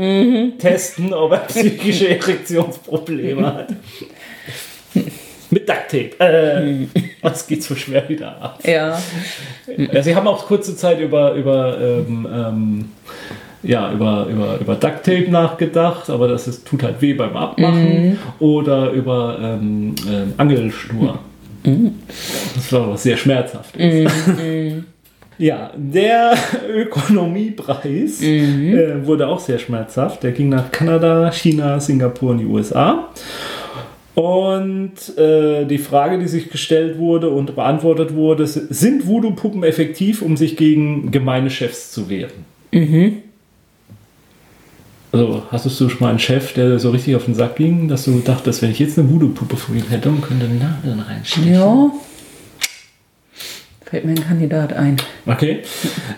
[0.59, 3.73] testen, ob er psychische Erektionsprobleme hat?
[5.51, 6.19] Mit Ducktape.
[6.19, 6.87] Äh,
[7.21, 8.59] was geht so schwer wieder ab?
[8.65, 9.01] Ja.
[9.77, 12.91] Ja, sie haben auch kurze Zeit über, über, ähm, ähm,
[13.65, 18.17] ja, über, über, über Ducktape nachgedacht, aber das ist, tut halt weh beim Abmachen.
[18.39, 21.19] Oder über ähm, ähm, Angelschnur.
[22.55, 24.13] Das war was sehr schmerzhaft ist.
[25.37, 26.33] Ja, der
[26.73, 30.23] Ökonomiepreis äh, wurde auch sehr schmerzhaft.
[30.23, 33.09] Der ging nach Kanada, China, Singapur und die USA.
[34.13, 40.37] Und äh, die Frage, die sich gestellt wurde und beantwortet wurde, sind Voodoo-Puppen effektiv, um
[40.37, 42.45] sich gegen gemeine Chefs zu wehren?
[45.15, 48.03] Also hast du schon mal einen Chef, der so richtig auf den Sack ging, dass
[48.03, 51.53] du dachtest, wenn ich jetzt eine Voodoo-Puppe von ihm hätte und könnte einen Nadeln reinstechen?
[51.53, 51.89] Ja.
[53.85, 54.97] Fällt mir ein Kandidat ein.
[55.25, 55.59] Okay.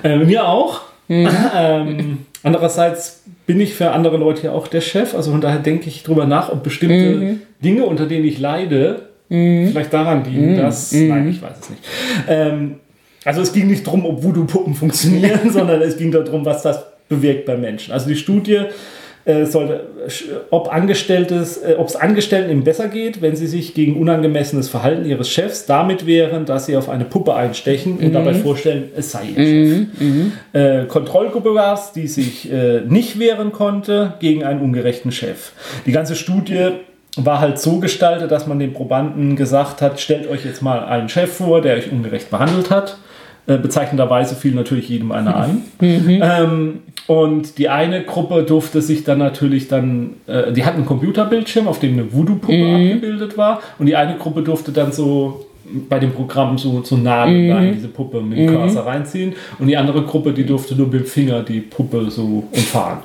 [0.04, 0.82] Äh, mir auch.
[1.10, 5.14] ähm, andererseits bin ich für andere Leute ja auch der Chef.
[5.14, 9.94] Also von daher denke ich drüber nach, ob bestimmte Dinge, unter denen ich leide, vielleicht
[9.94, 10.92] daran liegen, dass.
[10.92, 11.84] Nein, ich weiß es nicht.
[12.28, 12.76] Ähm,
[13.24, 17.46] also es ging nicht darum, ob Voodoo-Puppen funktionieren, sondern es ging darum, was das bewirkt
[17.46, 17.94] bei Menschen.
[17.94, 18.62] Also die Studie
[19.28, 19.82] äh, sollte,
[20.52, 25.04] ob Angestelltes, äh, ob es Angestellten eben besser geht, wenn sie sich gegen unangemessenes Verhalten
[25.06, 29.24] ihres Chefs damit wehren, dass sie auf eine Puppe einstechen und dabei vorstellen, es sei
[29.36, 30.32] ihr Chef.
[30.54, 35.52] Äh, Kontrollgruppe war es, die sich äh, nicht wehren konnte gegen einen ungerechten Chef.
[35.86, 36.70] Die ganze Studie
[37.18, 41.10] war halt so gestaltet, dass man den Probanden gesagt hat, stellt euch jetzt mal einen
[41.10, 42.98] Chef vor, der euch ungerecht behandelt hat.
[43.48, 45.62] Äh, bezeichnenderweise fiel natürlich jedem einer ein.
[46.20, 51.68] Ähm, und die eine Gruppe durfte sich dann natürlich dann, äh, die hatten einen Computerbildschirm,
[51.68, 53.62] auf dem eine Voodoo-Puppe abgebildet war.
[53.80, 55.46] Und die eine Gruppe durfte dann so
[55.90, 59.34] bei dem Programm so, so Nadeln da in diese Puppe mit dem Cursor reinziehen.
[59.60, 63.00] Und die andere Gruppe, die durfte nur mit dem Finger die Puppe so umfahren.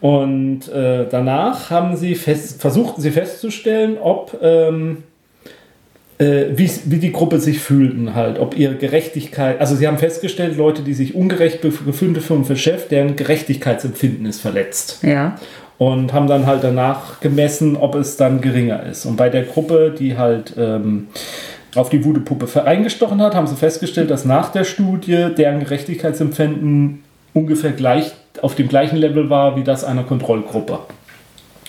[0.00, 4.98] Und äh, danach haben sie fest, versuchten sie festzustellen, ob ähm,
[6.18, 10.56] äh, wie, wie die Gruppe sich fühlten halt, ob ihre Gerechtigkeit, also sie haben festgestellt,
[10.56, 15.00] Leute, die sich ungerecht bef- gefühlt fühlen für Chef, deren Gerechtigkeitsempfinden ist verletzt.
[15.02, 15.36] Ja.
[15.78, 19.04] Und haben dann halt danach gemessen, ob es dann geringer ist.
[19.04, 21.08] Und bei der Gruppe, die halt ähm,
[21.74, 27.02] auf die Voodoo-Puppe eingestochen hat, haben sie festgestellt, dass nach der Studie deren Gerechtigkeitsempfinden
[27.34, 30.78] ungefähr gleich auf dem gleichen Level war wie das einer Kontrollgruppe.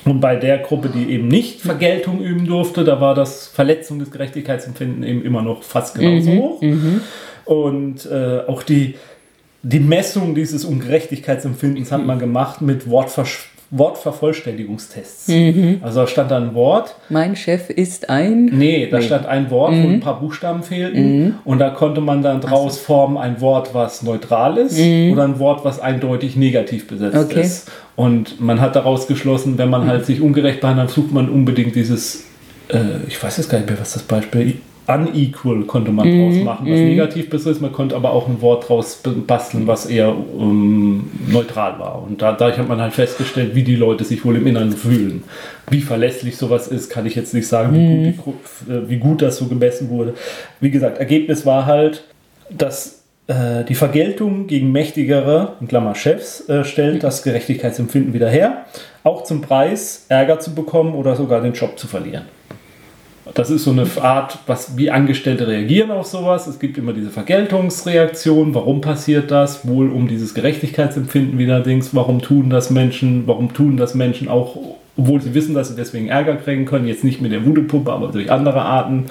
[0.10, 4.12] Und bei der Gruppe, die eben nicht Vergeltung üben durfte, da war das Verletzung des
[4.12, 6.62] Gerechtigkeitsempfinden eben immer noch fast genauso hoch.
[7.45, 8.95] Und äh, auch die,
[9.64, 15.30] die Messung dieses Ungerechtigkeitsempfindens hat man gemacht mit Wortversch Wortvervollständigungstests.
[15.82, 18.45] Also da stand da ein Wort, Mein Chef ist ein.
[18.45, 22.41] nee, da stand ein Wort, wo ein paar Buchstaben fehlten und da konnte man dann
[22.41, 27.41] draus formen ein Wort, was neutral ist oder ein Wort, was eindeutig negativ besetzt Okay.
[27.41, 27.72] ist.
[27.95, 32.26] Und man hat daraus geschlossen, wenn man halt sich ungerecht behandelt, sucht man unbedingt dieses,
[32.70, 34.53] äh, ich weiß jetzt gar nicht mehr, was das Beispiel
[34.88, 37.62] Unequal konnte man draus machen, was negativ besetzt.
[37.62, 42.02] Man konnte aber auch ein Wort draus basteln, was eher ähm, neutral war.
[42.04, 45.24] Und da, dadurch hat man halt festgestellt, wie die Leute sich wohl im Inneren fühlen.
[45.70, 48.36] Wie verlässlich sowas ist, kann ich jetzt nicht sagen, wie, gut,
[48.68, 50.14] die, Gru- äh, wie gut das so gemessen wurde.
[50.62, 52.06] Wie gesagt, Ergebnis war halt,
[52.50, 58.66] dass äh, die Vergeltung gegen mächtigere, in Klammer Chefs, äh, stellt das Gerechtigkeitsempfinden wieder her,
[59.04, 62.24] auch zum Preis Ärger zu bekommen oder sogar den Job zu verlieren.
[63.34, 66.48] Das ist so eine Art, was, wie Angestellte reagieren auf sowas.
[66.48, 68.54] Es gibt immer diese Vergeltungsreaktion.
[68.56, 69.68] Warum passiert das?
[69.68, 71.96] Wohl um dieses Gerechtigkeitsempfinden wieder Dings.
[71.96, 73.28] Warum tun das Menschen?
[73.28, 74.58] Warum tun das Menschen auch,
[74.96, 76.88] obwohl sie wissen, dass sie deswegen Ärger kriegen können?
[76.88, 79.06] Jetzt nicht mit der Voodoo-Puppe, aber durch andere Arten.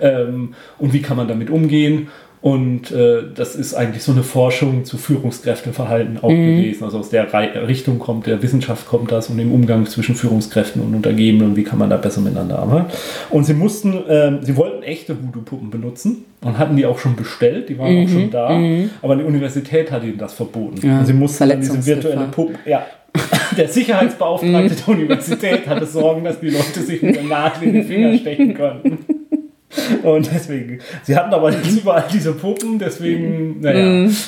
[0.00, 2.08] Ähm, und wie kann man damit umgehen?
[2.42, 6.82] Und äh, das ist eigentlich so eine Forschung zu Führungskräfteverhalten auch gewesen.
[6.84, 10.82] Also aus der Rei- Richtung kommt, der Wissenschaft kommt das und im Umgang zwischen Führungskräften
[10.82, 12.86] und Untergebenen und wie kann man da besser miteinander arbeiten.
[13.30, 17.68] Und sie mussten, ähm, sie wollten echte Voodoo-Puppen benutzen und hatten die auch schon bestellt,
[17.68, 18.60] die waren auch schon da,
[19.02, 20.84] aber die Universität hat ihnen das verboten.
[20.84, 22.84] Ja, und sie mussten dann diese virtuelle Puppe, ja.
[23.56, 27.84] Der Sicherheitsbeauftragte der Universität hatte Sorgen, dass die Leute sich mit der Nadel in den
[27.84, 28.98] Finger stechen könnten.
[30.02, 34.08] Und deswegen, sie hatten aber nicht überall diese Puppen, deswegen, naja.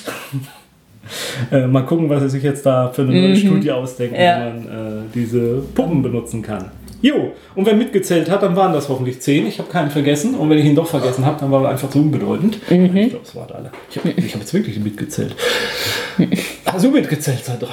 [1.52, 4.38] Äh, mal gucken, was sie sich jetzt da für eine neue Studie ausdenken, Ja.
[4.38, 6.70] wie man äh, diese Puppen benutzen kann.
[7.02, 9.46] Jo, und wer mitgezählt hat, dann waren das hoffentlich zehn.
[9.46, 10.34] Ich habe keinen vergessen.
[10.34, 12.56] Und wenn ich ihn doch vergessen habe, dann war er einfach zu unbedeutend.
[12.70, 13.70] Ich glaube, es waren alle.
[13.90, 15.36] Ich habe hab jetzt wirklich mitgezählt.
[16.64, 17.68] Hast du mitgezählt, Sandra?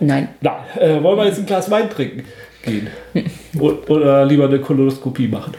[0.00, 0.28] Nein.
[0.42, 2.24] Na, äh, wollen wir jetzt ein Glas Wein trinken
[2.64, 2.88] gehen?
[3.58, 5.54] Oder lieber eine Kolonoskopie machen?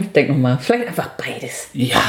[0.00, 0.58] Ich denk nochmal.
[0.60, 1.68] Vielleicht einfach beides.
[1.72, 2.02] Ja.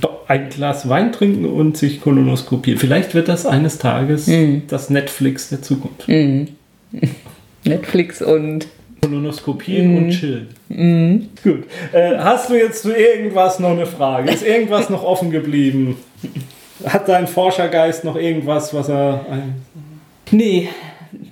[0.00, 2.78] Doch, ein Glas Wein trinken und sich kolonoskopieren.
[2.78, 4.30] Vielleicht wird das eines Tages
[4.68, 6.08] das Netflix der Zukunft.
[7.64, 8.68] Netflix und.
[9.02, 11.28] Kolonoskopieren und chillen.
[11.42, 11.64] Gut.
[11.92, 14.30] Äh, hast du jetzt zu irgendwas noch eine Frage?
[14.30, 15.96] Ist irgendwas noch offen geblieben?
[16.84, 19.26] Hat dein Forschergeist noch irgendwas, was er.
[19.30, 19.66] Ein
[20.30, 20.68] Nee,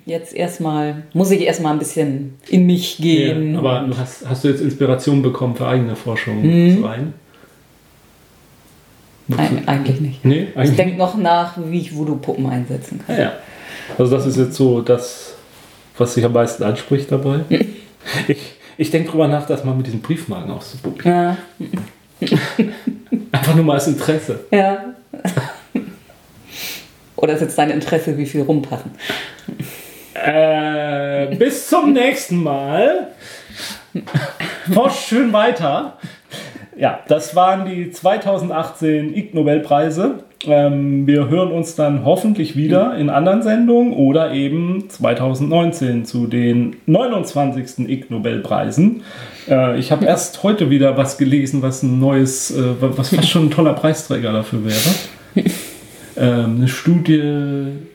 [0.07, 1.03] jetzt erstmal.
[1.13, 3.53] Muss ich erstmal ein bisschen in mich gehen.
[3.55, 7.15] Ja, aber hast, hast du jetzt Inspiration bekommen für eigene Forschungsreihen?
[9.31, 10.25] Eig- eigentlich nicht.
[10.25, 13.17] Nee, Ich eigentlich denke noch nach, wie ich Voodoo-Puppen einsetzen kann.
[13.17, 13.33] Ja, ja.
[13.99, 15.35] Also das ist jetzt so das,
[15.97, 17.41] was sich am meisten anspricht dabei.
[18.29, 18.39] Ich,
[18.77, 21.11] ich denke drüber nach, das mal mit diesen Briefmarken auszuprobieren.
[21.11, 21.37] Ja.
[23.33, 24.41] Einfach nur mal als Interesse.
[24.51, 24.85] ja.
[27.25, 28.91] Oder ist jetzt dein Interesse, wie viel rumpassen?
[30.13, 33.09] Äh, bis zum nächsten Mal.
[34.71, 35.97] Forscht schön weiter.
[36.77, 40.25] Ja, das waren die 2018 Ig Nobelpreise.
[40.45, 46.77] Ähm, wir hören uns dann hoffentlich wieder in anderen Sendungen oder eben 2019 zu den
[46.85, 47.89] 29.
[47.89, 49.03] Ig Nobelpreisen.
[49.49, 53.47] Äh, ich habe erst heute wieder was gelesen, was ein neues, äh, was fast schon
[53.47, 55.49] ein toller Preisträger dafür wäre.
[56.17, 57.21] Ähm, eine Studie,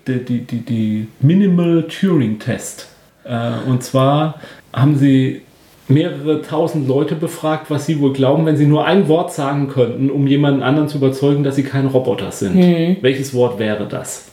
[0.08, 2.88] die, die, die, die Minimal Turing Test.
[3.24, 4.36] Äh, und zwar
[4.74, 5.42] haben sie
[5.88, 10.12] mehrere tausend Leute befragt, was sie wohl glauben, wenn sie nur ein Wort sagen könnten,
[10.12, 12.56] um jemanden anderen zu überzeugen, dass sie kein Roboter sind.
[12.56, 12.98] Mhm.
[13.02, 14.26] Welches Wort wäre das?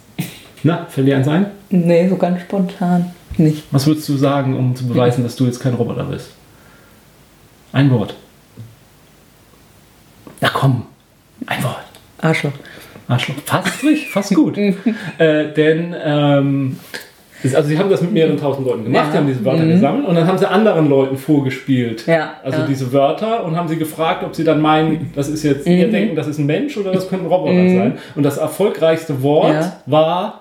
[0.62, 1.46] Na, fällt dir eins ein?
[1.70, 3.64] Nee, so ganz spontan nicht.
[3.70, 6.30] Was würdest du sagen, um zu beweisen, dass du jetzt kein Roboter bist?
[7.72, 8.14] Ein Wort.
[10.40, 10.86] Na komm,
[11.46, 11.84] ein Wort.
[12.18, 12.52] Arschloch.
[13.08, 13.36] Arschloch.
[13.44, 14.58] Fast richtig, fast gut.
[15.18, 16.78] äh, denn, ähm,
[17.54, 19.12] also sie haben das mit mehreren tausend Leuten gemacht, Ja.
[19.12, 19.70] die haben diese Wörter Mhm.
[19.70, 22.04] gesammelt und dann haben sie anderen Leuten vorgespielt.
[22.06, 22.66] Ja, Also ja.
[22.66, 25.72] diese Wörter und haben sie gefragt, ob sie dann meinen, das ist jetzt, Mhm.
[25.72, 27.98] ihr denken, das ist ein Mensch oder das könnte ein Roboter sein.
[28.16, 29.54] Und das erfolgreichste Wort
[29.86, 30.40] war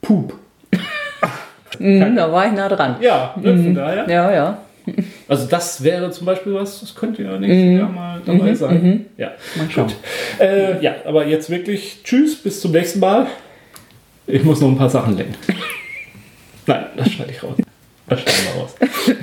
[0.00, 0.34] Poop.
[1.80, 2.96] Mhm, da war ich nah dran.
[3.00, 4.08] Ja, ne, von daher.
[4.08, 4.58] Ja, ja.
[5.28, 9.06] Also das wäre zum Beispiel was, das könnte ja nächstes Jahr mal dabei sein.
[9.16, 9.60] Ja, Mhm.
[9.62, 9.86] Mal schauen.
[9.86, 9.96] gut.
[10.38, 13.26] Äh, ja, aber jetzt wirklich Tschüss, bis zum nächsten Mal.
[14.26, 15.34] Ich muss noch ein paar Sachen lernen.
[16.66, 17.56] Nein, das schneide ich raus.
[18.08, 18.74] Das schneiden wir raus.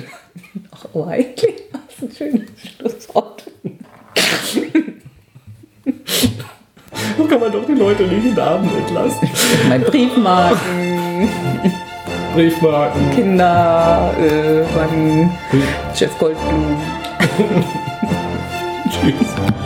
[0.72, 3.44] Ach, oh, eigentlich war es ein schönes Schlusswort.
[7.16, 9.28] So kann man doch die Leute nicht in den Abend entlassen.
[9.68, 11.28] Mein Briefmarken,
[12.34, 13.10] Briefmarken.
[13.14, 15.30] Kinder, äh, beim
[15.94, 16.76] Chef Goldblum.
[18.90, 19.61] Tschüss.